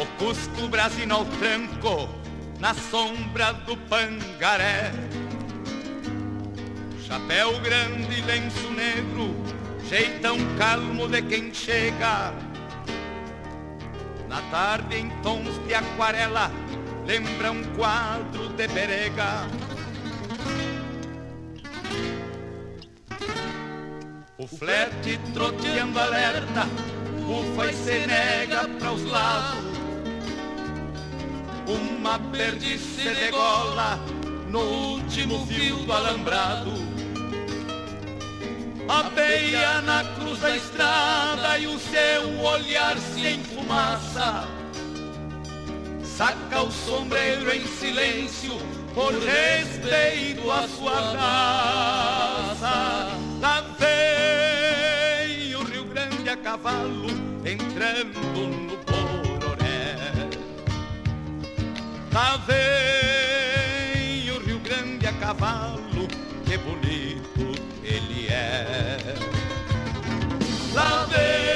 [0.02, 2.10] O Cusco Brasino ao tranco
[2.60, 4.92] na sombra do Pangaré.
[7.06, 9.36] Chapéu grande, lenço negro,
[9.88, 12.34] jeitão calmo de quem chega.
[14.28, 16.52] Na tarde em tons de aquarela,
[17.06, 19.69] lembra um quadro de berega
[24.40, 26.66] O flete troteando alerta,
[27.28, 29.66] ufa e se nega para os lados.
[31.68, 34.00] Uma perdiz se degola
[34.48, 36.72] no último fio do alambrado.
[38.88, 44.48] A beia na cruz da estrada e o seu olhar se enfumaça.
[46.02, 48.54] Saca o sombreiro em silêncio
[48.94, 50.98] por respeito à sua
[52.58, 53.29] raça.
[53.40, 57.08] Lá vem o Rio Grande a cavalo
[57.46, 59.96] entrando no Bororé.
[62.12, 66.08] Lá vem o Rio Grande a cavalo,
[66.46, 68.98] que bonito ele é.
[70.74, 71.49] Lá vem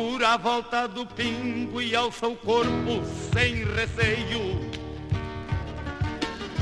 [0.00, 3.04] Procura a volta do pingo e alça o corpo
[3.34, 4.58] sem receio.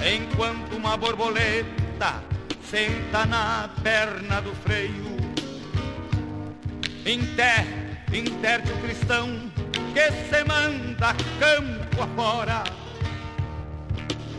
[0.05, 2.21] Enquanto uma borboleta
[2.69, 5.17] senta na perna do freio.
[7.07, 7.65] Inter,
[8.13, 9.29] interte o cristão
[9.95, 12.65] que se manda campo afora.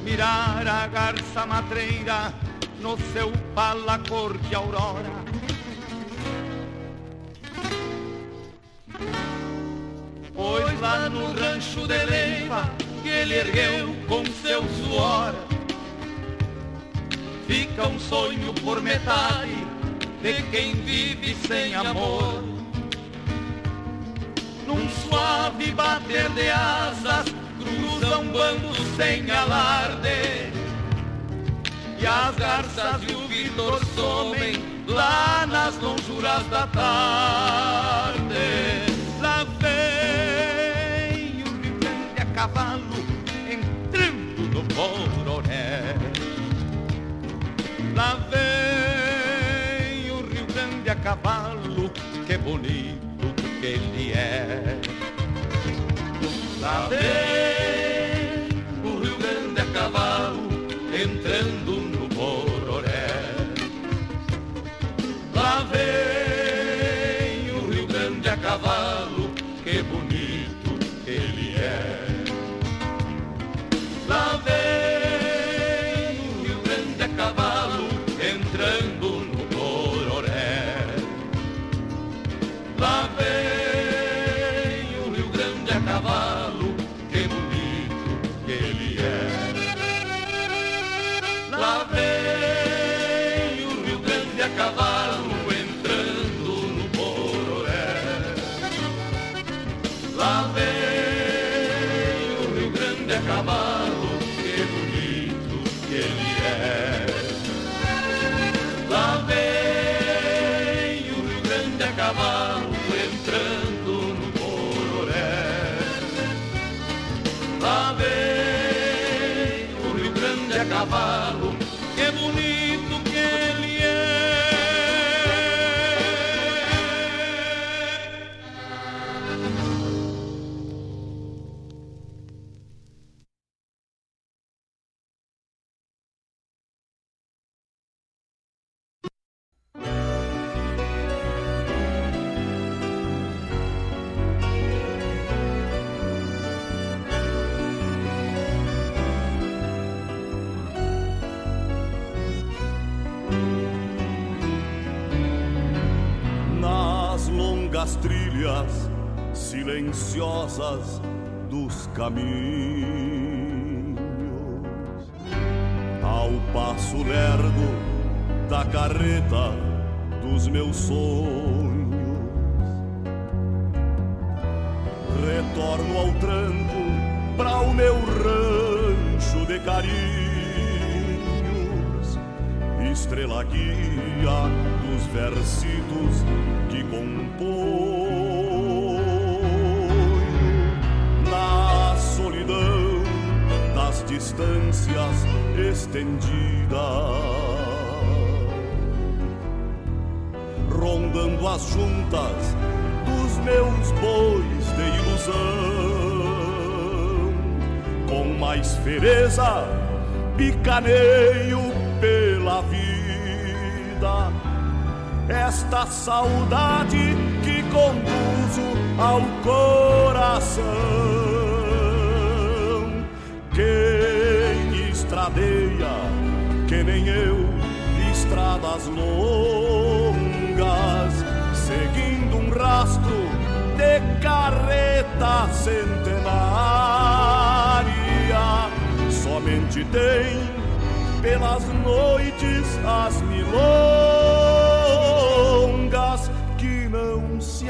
[0.04, 2.34] Mirar a garça matreira
[2.82, 5.20] no seu pala cor de aurora.
[10.80, 12.70] lá no rancho de Leiva
[13.02, 15.34] que ele ergueu com seu suor.
[17.48, 19.68] Fica um sonho por metade
[20.22, 22.44] de quem vive sem amor.
[24.68, 30.52] Num suave bater de asas, cruzam bandos sem alarde.
[32.00, 38.29] E as garças e o vidor somem lá nas lonjuras da tarde.
[44.80, 45.94] Bororé.
[47.94, 51.92] Lá vem o Rio Grande a cavalo,
[52.26, 54.80] que bonito que ele é.
[56.62, 57.59] Lá vem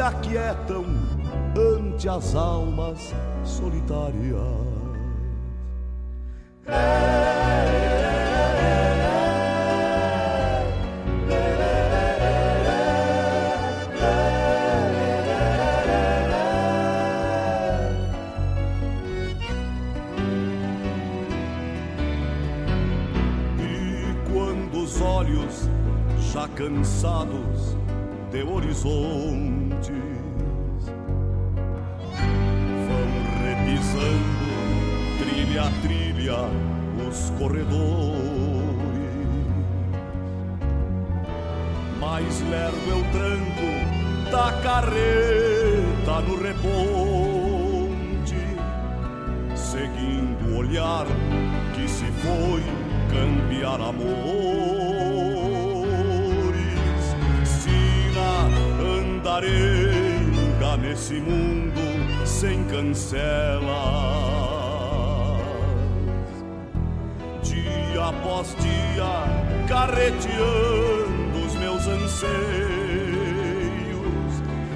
[0.10, 0.86] aquietam
[1.56, 3.14] ante as almas
[3.44, 4.40] solitárias.
[23.60, 25.70] E quando os olhos
[26.34, 27.78] já Cansados
[28.32, 29.69] de horizonte
[35.60, 36.38] A trilha
[37.06, 37.80] os corredores.
[42.00, 43.70] Mas lerdo é eu tranco
[44.32, 46.80] da carreta no reponte,
[49.54, 51.06] seguindo o olhar
[51.76, 52.64] que se foi
[53.12, 54.10] cambiar amores.
[57.44, 58.48] Sina,
[58.82, 60.00] andarei
[60.78, 61.82] nesse mundo
[62.26, 64.39] sem cancela.
[68.40, 69.12] nostia,
[69.68, 72.30] carreteando os meus anseios.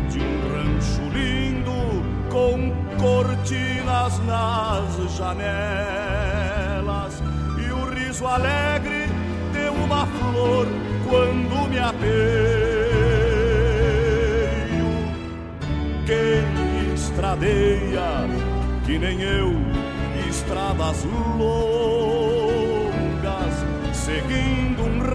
[0.10, 7.14] De um rancho lindo com cortinas nas janelas.
[7.58, 9.08] E o riso alegre
[9.54, 10.68] de uma flor
[11.08, 12.04] quando me apeio.
[16.06, 16.44] Quem
[16.94, 18.28] estradeia
[18.86, 19.54] que nem eu
[20.30, 21.06] estradas
[21.38, 22.23] loucas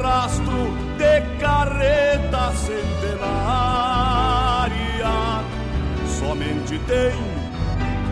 [0.09, 0.60] rastro
[0.97, 3.12] de carreta centenária,
[6.06, 7.12] somente tem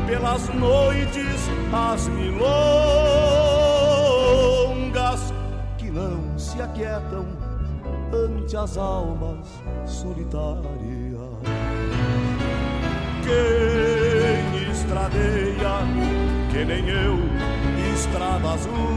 [0.07, 2.43] pelas noites as milongas
[5.79, 7.25] que não se aquietam
[8.13, 9.49] ante as almas
[9.87, 10.67] solitárias.
[13.25, 15.81] Quem estradeia,
[16.51, 17.17] que nem eu,
[17.95, 18.97] estradas um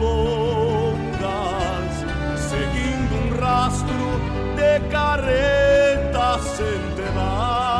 [3.69, 4.09] rastro
[4.55, 7.77] de carreta centenária,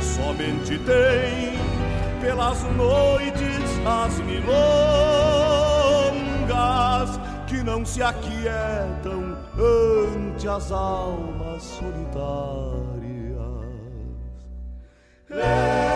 [0.00, 1.54] somente tem
[2.20, 3.46] pelas noites
[3.86, 4.40] as milongas
[7.46, 12.26] que não se aquietam ante as almas solitárias.
[15.28, 15.95] Sentado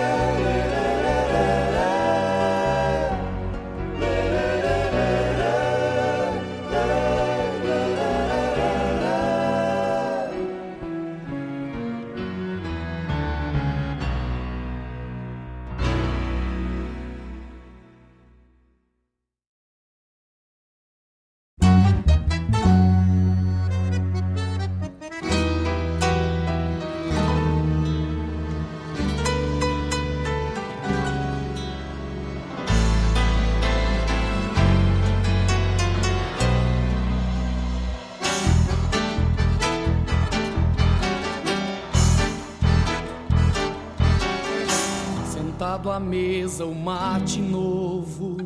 [46.10, 48.36] mesa, o mate novo,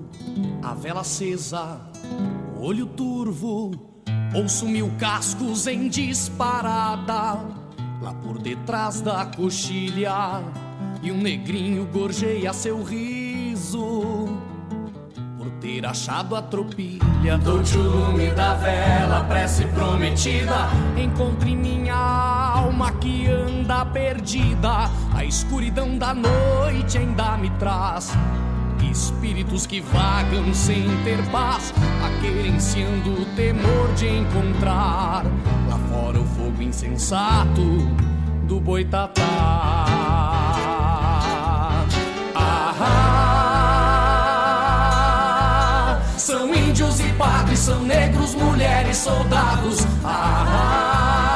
[0.62, 1.80] a vela acesa,
[2.54, 3.70] o olho turvo,
[4.34, 7.40] ouço mil cascos em disparada,
[8.02, 10.42] lá por detrás da coxilha,
[11.02, 14.23] e um negrinho gorjeia seu riso,
[15.44, 17.36] por ter achado a tropilha.
[17.42, 25.98] Dou-te o lume da vela, prece prometida, encontre minha alma que anda perdida, a escuridão
[25.98, 28.12] da noite ainda me traz.
[28.90, 35.24] Espíritos que vagam sem ter paz, aquerenciando o temor de encontrar
[35.68, 37.62] lá fora o fogo insensato
[38.46, 40.43] do boitatá.
[47.59, 49.86] São negros, mulheres, soldados.
[50.05, 51.35] Ah,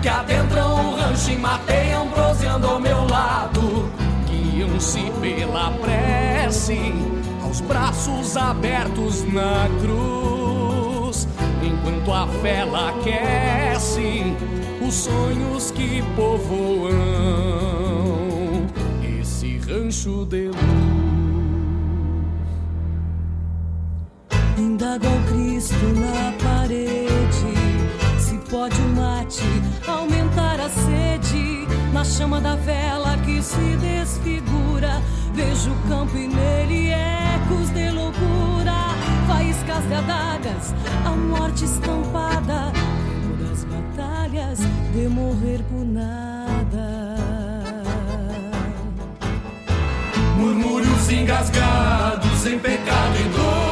[0.00, 3.90] que adentram o rancho e mateiam, proseando ao meu lado.
[4.26, 6.94] Guiam-se pela prece,
[7.42, 11.28] aos braços abertos na cruz.
[11.62, 14.34] Enquanto a vela aquece
[14.86, 16.90] os sonhos que povoam
[19.20, 21.11] esse rancho de luz.
[24.82, 27.54] Indago ao Cristo na parede.
[28.18, 29.44] Se pode o mate
[29.86, 31.68] aumentar a sede.
[31.92, 35.00] Na chama da vela que se desfigura.
[35.34, 38.72] Vejo o campo e nele ecos de loucura.
[39.28, 40.74] Faíscas de adagas,
[41.06, 42.72] a morte estampada.
[42.74, 44.58] Tempo das batalhas,
[44.92, 47.14] de morrer por nada.
[50.36, 53.71] Murmúrios engasgados em pecado e dor.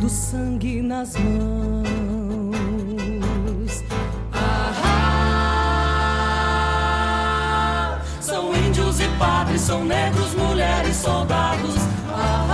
[0.00, 1.86] Do sangue nas mãos.
[4.32, 5.18] Ah,
[8.20, 11.74] são índios e padres, são negros, mulheres, soldados.
[12.10, 12.46] Ah,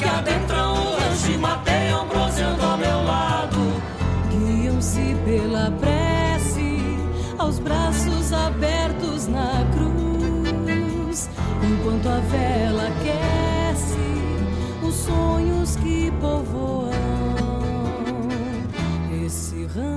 [0.00, 3.82] que adentram o rancho e mateiam, proseando ao meu lado.
[4.30, 6.82] Guiam-se pela prece,
[7.38, 11.30] aos braços abertos na cruz.
[11.62, 12.63] Enquanto a vela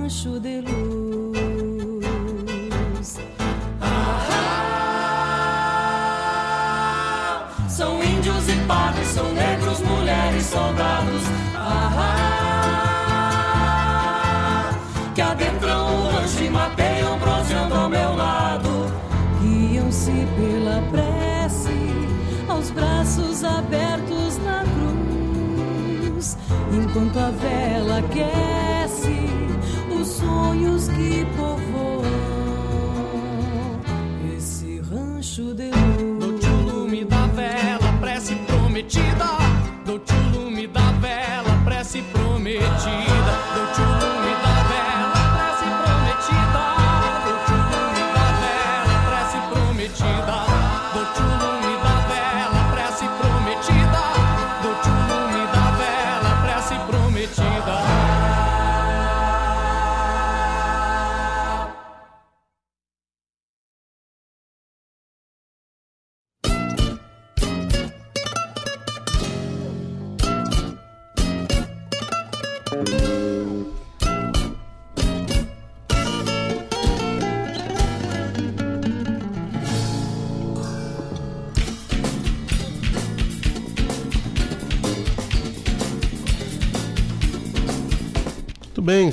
[0.08, 0.78] rancho de luz.
[3.82, 4.70] Ah,
[7.68, 11.24] são índios e padres, são negros, mulheres, soldados.
[11.56, 12.32] Ah,
[15.14, 18.90] que adentram o rancho e mateiam, proseando ao meu lado.
[19.42, 21.78] Guiam-se pela prece,
[22.48, 26.38] aos braços abertos na cruz,
[26.72, 28.57] enquanto a vela os
[30.18, 32.02] sonhos que povoam
[34.36, 36.20] esse rancho de luz.
[36.20, 39.38] Dou-te o lume da vela, prece prometida.
[39.86, 43.47] Dou-te o lume da vela, prece prometida.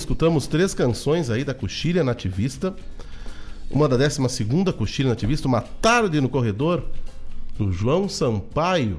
[0.04, 2.74] Escutamos três canções aí da Coxilha Nativista.
[3.70, 4.20] Uma da 12
[4.76, 6.84] Coxilha Nativista, Uma Tarde no Corredor,
[7.58, 8.98] do João Sampaio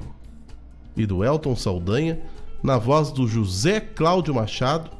[0.96, 2.18] e do Elton Saldanha,
[2.60, 4.90] na voz do José Cláudio Machado,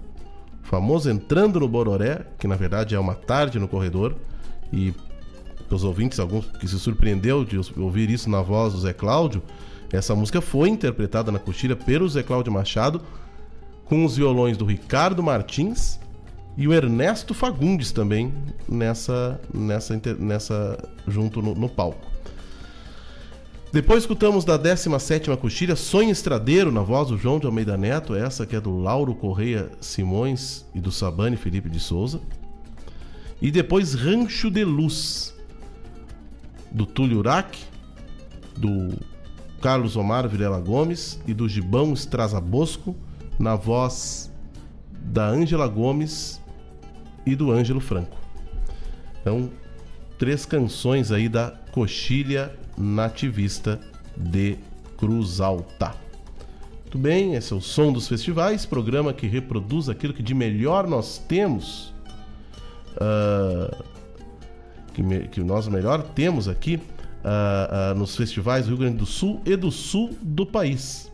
[0.63, 4.15] famoso Entrando no Bororé, que na verdade é Uma Tarde no Corredor.
[4.73, 4.95] E
[5.69, 9.43] os ouvintes, alguns que se surpreendeu de ouvir isso na voz do Zé Cláudio,
[9.93, 13.03] essa música foi interpretada na Coxilha pelo Zé Cláudio Machado
[13.87, 15.99] com os violões do Ricardo Martins
[16.57, 18.33] e o Ernesto Fagundes também
[18.69, 22.17] nessa nessa nessa junto no, no palco.
[23.73, 28.47] Depois escutamos da 17ª coxilha Sonho Estradeiro na voz do João de Almeida Neto, essa
[28.47, 32.21] que é do Lauro Correia Simões e do Sabane Felipe de Souza.
[33.41, 35.35] E depois Rancho de Luz
[36.73, 37.59] do Túlio Urac,
[38.57, 38.97] do
[39.61, 42.97] Carlos Omar Vilela Gomes e do Gibão Estraza Bosco
[43.39, 44.33] na voz
[44.91, 46.41] da Ângela Gomes
[47.25, 48.17] e do Ângelo Franco.
[49.21, 49.51] Então,
[50.19, 53.81] três canções aí da Coxilha Nativista
[54.17, 54.57] de
[54.97, 55.95] Cruz Alta.
[56.83, 60.87] Muito bem, esse é o Som dos Festivais, programa que reproduz aquilo que de melhor
[60.87, 61.93] nós temos,
[62.99, 63.77] ah,
[64.95, 66.81] que, me- que nós melhor temos aqui
[67.25, 71.13] ah, ah, nos festivais do Rio Grande do Sul e do sul do país.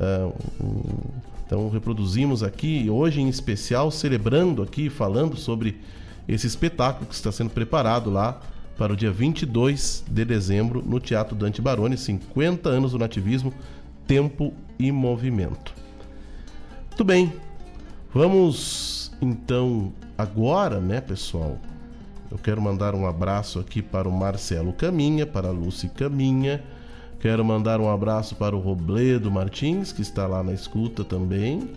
[0.00, 5.78] Um- então reproduzimos aqui, hoje em especial, celebrando aqui, falando sobre
[6.26, 8.40] esse espetáculo que está sendo preparado lá
[8.78, 13.52] para o dia 22 de dezembro no Teatro Dante Baroni, 50 anos do nativismo,
[14.06, 15.74] tempo e movimento.
[16.88, 17.32] Muito bem,
[18.14, 21.58] vamos então agora, né, pessoal?
[22.30, 26.64] Eu quero mandar um abraço aqui para o Marcelo Caminha, para a Lúcia Caminha.
[27.22, 31.70] Quero mandar um abraço para o Robledo Martins, que está lá na escuta também.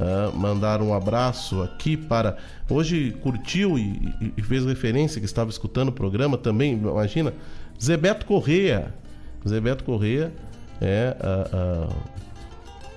[0.00, 2.38] Ah, mandar um abraço aqui para.
[2.66, 7.34] Hoje curtiu e, e- fez referência que estava escutando o programa também, imagina.
[7.78, 8.94] Zé Beto Correia.
[9.46, 10.32] Zé Beto Correia
[10.80, 11.94] é ah, ah,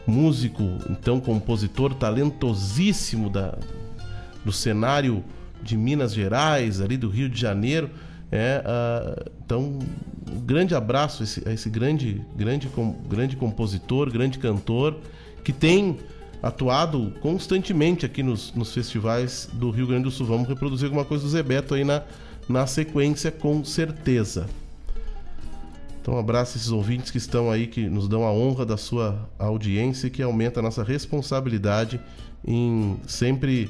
[0.07, 3.57] músico, então compositor talentosíssimo da,
[4.45, 5.21] do cenário
[5.61, 7.89] de Minas Gerais, ali do Rio de Janeiro.
[8.35, 9.77] É, ah, então,
[10.27, 14.97] um grande abraço a esse, a esse grande, grande, com- grande compositor, grande cantor,
[15.43, 15.99] que tem
[16.41, 20.25] atuado constantemente aqui nos, nos festivais do Rio Grande do Sul.
[20.25, 22.01] Vamos reproduzir alguma coisa do Zé Beto aí na,
[22.49, 24.47] na sequência, com certeza.
[26.01, 28.77] Então, um abraço a esses ouvintes que estão aí, que nos dão a honra da
[28.77, 32.01] sua audiência e que aumenta a nossa responsabilidade
[32.43, 33.69] em sempre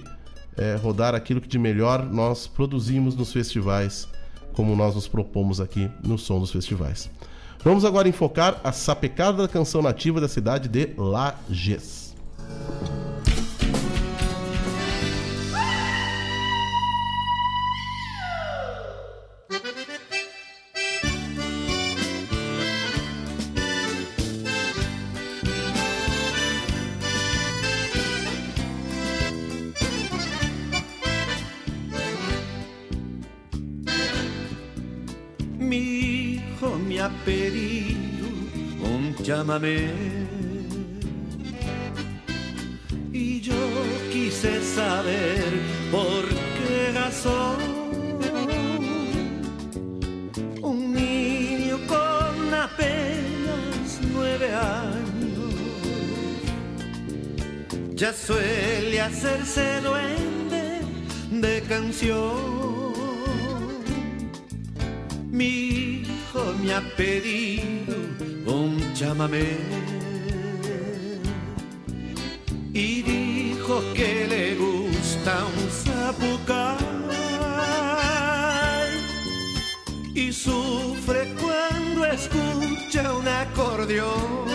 [0.55, 4.07] eh, rodar aquilo que de melhor nós produzimos nos festivais,
[4.53, 7.09] como nós nos propomos aqui no Som dos Festivais.
[7.63, 12.13] Vamos agora enfocar a sapecada da canção nativa da cidade de Lages.
[39.43, 39.91] Chamamé
[43.11, 43.53] y yo
[44.11, 45.43] quise saber
[45.91, 46.23] por
[46.57, 47.57] qué razón
[50.61, 55.53] un niño con apenas nueve años
[57.95, 60.81] ya suele hacerse duende
[61.31, 62.63] de canción.
[65.29, 68.12] Mi hijo me ha pedido
[68.45, 69.57] un chamamé.
[72.73, 76.93] Y dijo que le gusta un zapucay
[80.15, 84.53] y sufre cuando escucha un acordeón.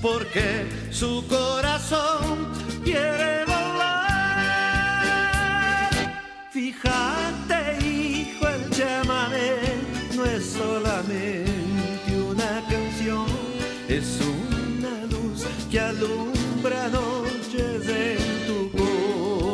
[0.00, 2.48] Porque su corazón
[2.82, 4.30] quiere volar.
[6.50, 7.59] Fíjate,
[12.30, 13.26] una canción,
[13.88, 18.70] es una luz que alumbra noches en tu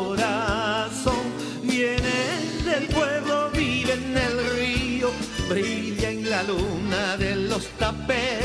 [0.06, 1.14] corazón.
[1.62, 2.18] Viene
[2.64, 5.10] del pueblo, vive en el río,
[5.48, 8.44] brilla en la luna de los tapés.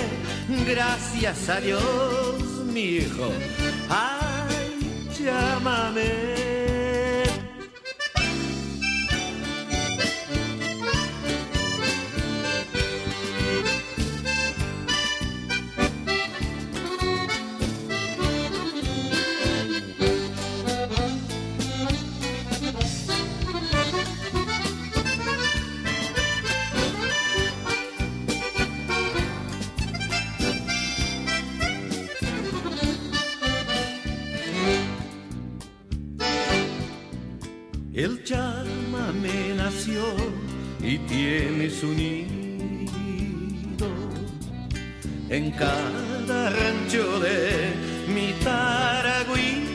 [0.66, 1.84] Gracias a Dios,
[2.66, 3.32] mi hijo.
[3.90, 6.41] Ay, llámame.
[41.42, 42.30] Y tiene su nido
[45.30, 47.74] en cada rancho de
[48.08, 49.68] mi Taragüí.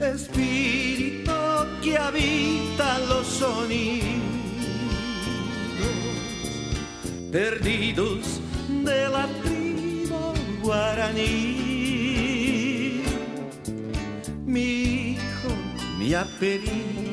[0.00, 1.32] Espíritu
[1.82, 4.04] que habita los sonidos
[7.30, 8.40] perdidos
[8.84, 11.62] de la tribu guaraní.
[14.46, 15.50] Mi hijo
[15.98, 17.03] me ha pedido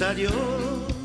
[0.00, 0.97] Adios.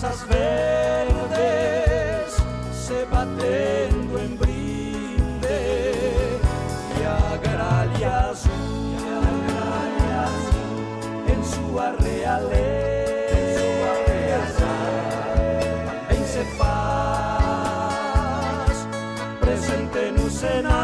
[0.00, 1.26] masas verdes
[2.72, 5.58] se batendo en brinde
[6.96, 7.02] y
[7.34, 8.52] agraria azul,
[11.26, 12.78] en su arrealeza.
[19.40, 20.78] presente en un cenário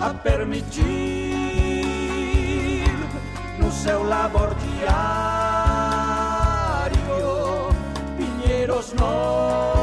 [0.00, 0.80] a permitir
[3.58, 5.19] no seu labor diário.
[8.90, 9.79] snow.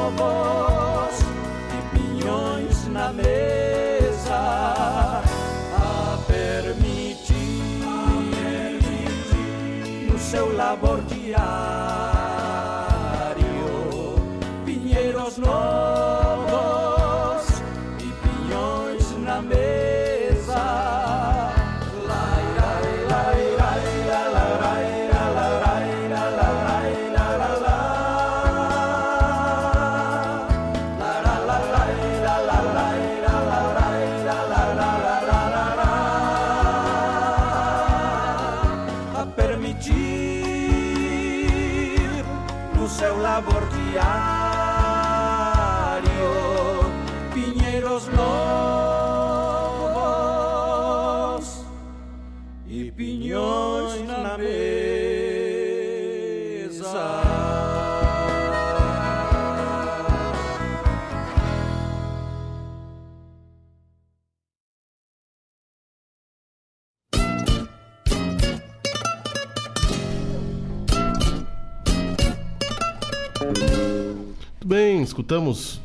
[75.27, 75.81] Escutamos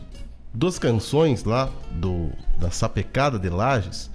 [0.54, 4.08] duas canções lá do da Sapecada de Lages.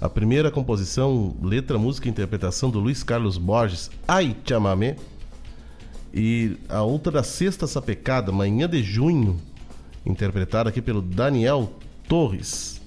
[0.00, 4.96] A primeira composição, letra, música e interpretação do Luiz Carlos Borges, Ai Chamamé.
[6.14, 9.38] E a outra da Sexta Sapecada, Manhã de Junho,
[10.06, 11.70] interpretada aqui pelo Daniel
[12.08, 12.80] Torres.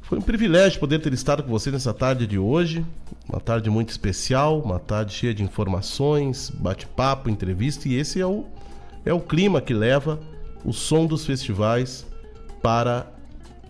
[0.00, 2.82] Foi um privilégio poder ter estado com você nessa tarde de hoje.
[3.28, 7.86] Uma tarde muito especial, uma tarde cheia de informações, bate-papo, entrevista.
[7.86, 8.46] E esse é o,
[9.04, 10.18] é o clima que leva
[10.64, 12.06] o som dos festivais
[12.62, 13.12] para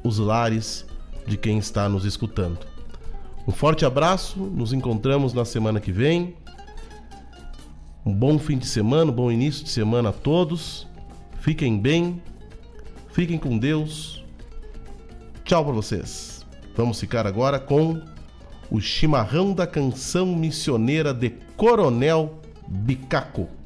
[0.03, 0.87] os lares
[1.27, 2.59] de quem está nos escutando.
[3.47, 6.35] Um forte abraço, nos encontramos na semana que vem.
[8.05, 10.87] Um bom fim de semana, um bom início de semana a todos.
[11.41, 12.23] Fiquem bem,
[13.11, 14.25] fiquem com Deus.
[15.45, 16.47] Tchau para vocês.
[16.77, 18.01] Vamos ficar agora com
[18.71, 23.58] o chimarrão da canção missioneira de Coronel Bicaco.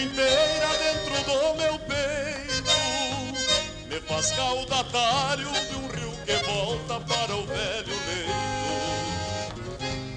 [0.00, 2.74] Inteira dentro do meu peito.
[3.88, 8.48] Me faz caudatário de um rio que volta para o velho leito.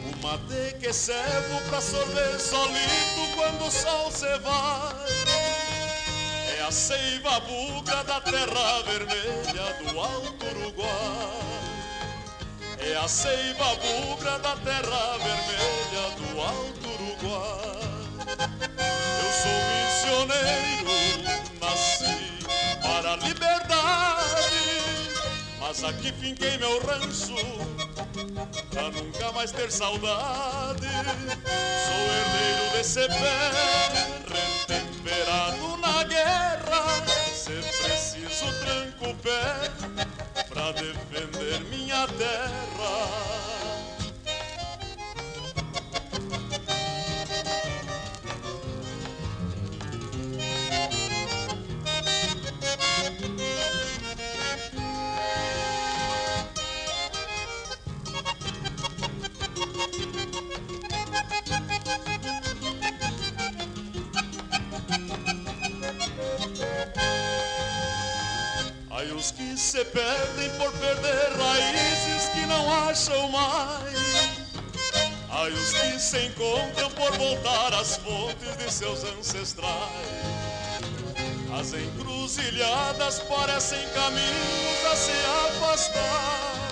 [0.06, 5.12] O mate que servo pra sorver solito quando o sol se vai.
[6.58, 11.52] É a seiva bugra da terra vermelha do Alto Uruguai.
[12.80, 17.82] É a seiva bugra da terra vermelha do Alto Uruguai.
[18.38, 19.70] Eu sou
[20.12, 20.92] missioneiro,
[21.62, 22.40] nasci
[22.82, 24.60] para a liberdade,
[25.60, 27.36] mas aqui finquei meu rancho
[28.70, 30.88] pra nunca mais ter saudade.
[31.88, 33.52] Sou herdeiro desse pé,
[34.68, 37.06] retemperado na guerra.
[37.34, 39.72] Se preciso, tranco o pé
[40.50, 42.81] pra defender minha terra.
[69.57, 73.91] Se perdem por perder raízes que não acham mais.
[75.30, 80.41] Ai, os que se encontram por voltar às fontes de seus ancestrais.
[81.60, 85.11] As encruzilhadas parecem caminhos a se
[85.48, 86.72] afastar.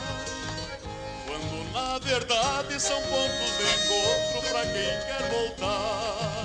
[1.26, 6.40] Quando na verdade são pontos de encontro para quem quer voltar.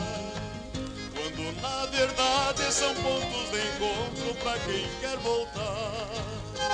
[1.14, 6.23] Quando na verdade são pontos de encontro para quem quer voltar.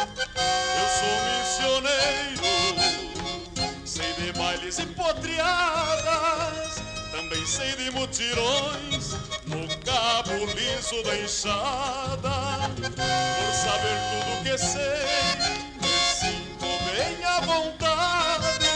[0.03, 2.49] Eu sou missioneiro,
[3.85, 6.77] sei de bailes e potreadas,
[7.13, 9.13] também sei de mutirões
[9.47, 12.71] no cabo liso da enxada.
[12.81, 15.05] Por saber tudo que sei,
[15.83, 18.71] me sinto bem à vontade,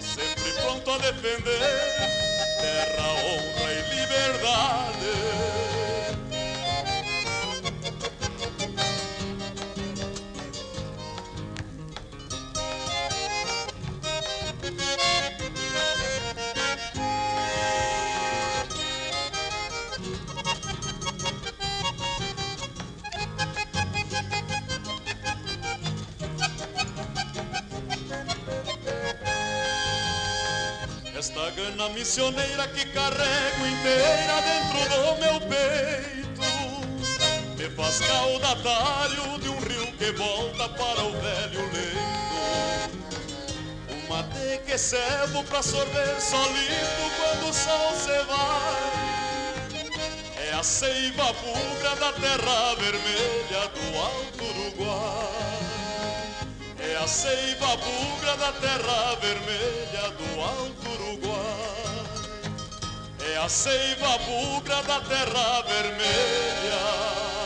[0.00, 1.60] sempre pronto a defender
[2.60, 5.29] terra, honra e liberdade.
[31.70, 36.42] Gana missioneira que carrego inteira dentro do meu peito.
[37.56, 42.98] Me faz caudatário de um rio que volta para o velho leito.
[43.88, 48.90] Um mate que servo pra sorver solito quando o sol se vai.
[50.48, 55.79] É a seiva bugra da terra vermelha do Alto Uruguai
[57.02, 62.04] a seiva bugra da terra vermelha do Alto Uruguai.
[63.32, 67.39] É a seiva bugra da terra vermelha.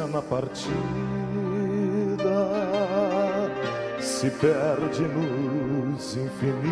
[0.00, 0.72] Na partida
[4.00, 6.62] se perde nos infinitos,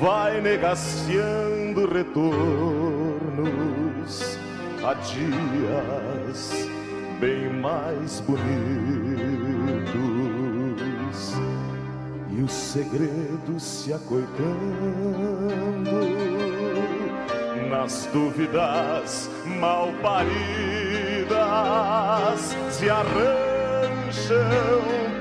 [0.00, 2.26] vai negaciando retornos
[4.84, 6.68] a dias
[7.20, 8.46] bem mais bonitos.
[12.36, 14.36] E os segredos se acoitando
[17.68, 21.36] nas dúvidas mal paridas
[22.70, 24.36] se arranjam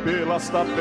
[0.03, 0.76] pelas tabelas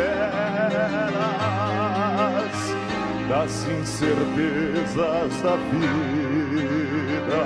[3.29, 7.45] das incertezas da vida.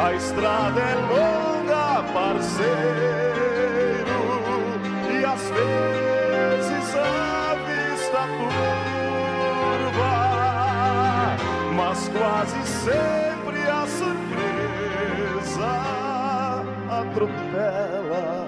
[0.00, 2.68] A estrada é longa, parceiro,
[5.12, 6.94] e às vezes
[11.98, 15.72] mas quase sempre a surpresa
[16.88, 18.46] atropela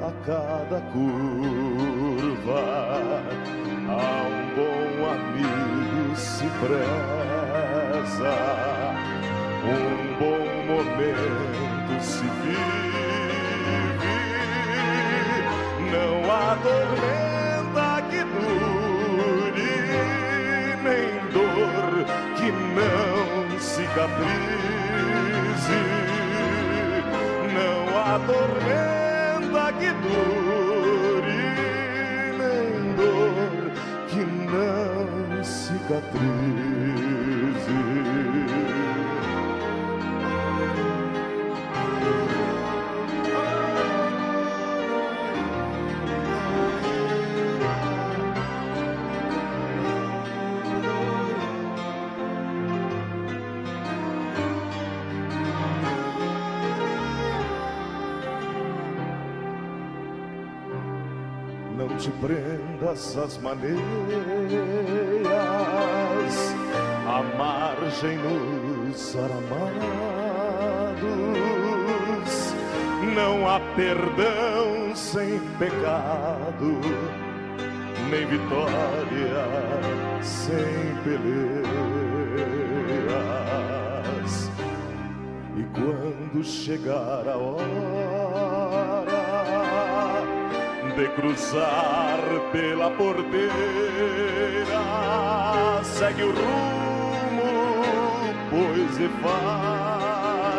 [0.00, 2.62] a cada curva.
[3.88, 8.34] A um bom amigo se preza,
[9.64, 12.72] um bom momento se vive.
[15.90, 17.31] Não há tormenta
[23.92, 25.80] cicatrize.
[27.52, 31.42] Não há tormenta que dure,
[32.38, 33.70] nem dor
[34.08, 36.71] que não cicatrize.
[62.22, 63.82] Prendas às maneiras,
[67.04, 69.42] à margem nos aramados.
[73.16, 76.80] Não há perdão sem pecado,
[78.08, 79.44] nem vitória
[80.22, 81.72] sem peleas.
[85.56, 88.62] E quando chegar a hora
[90.96, 92.20] de cruzar
[92.52, 93.52] pela porteira,
[95.82, 97.84] segue o rumo,
[98.50, 100.52] pois de fato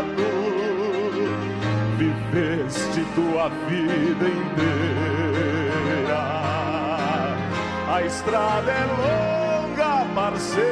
[1.98, 6.24] viveste tua vida inteira.
[7.94, 10.64] A estrada é longa, parceiro,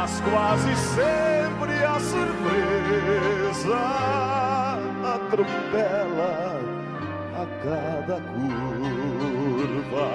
[0.00, 3.82] mas quase sempre a surpresa
[5.14, 6.58] atropela
[7.36, 10.08] a cada curva.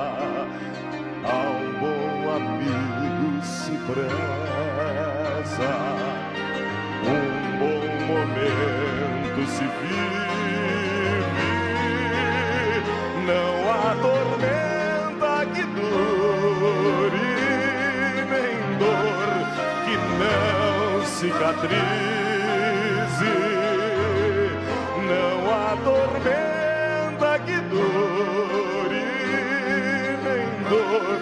[1.23, 4.15] A um bom amigo se preza,
[7.05, 7.25] um
[7.59, 10.15] bom momento se vive.
[13.27, 14.24] Não há tormenta
[21.25, 21.73] cicatrize,
[25.07, 29.05] não há tormenta que dure,
[30.23, 31.21] nem dor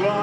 [0.02, 0.22] Lá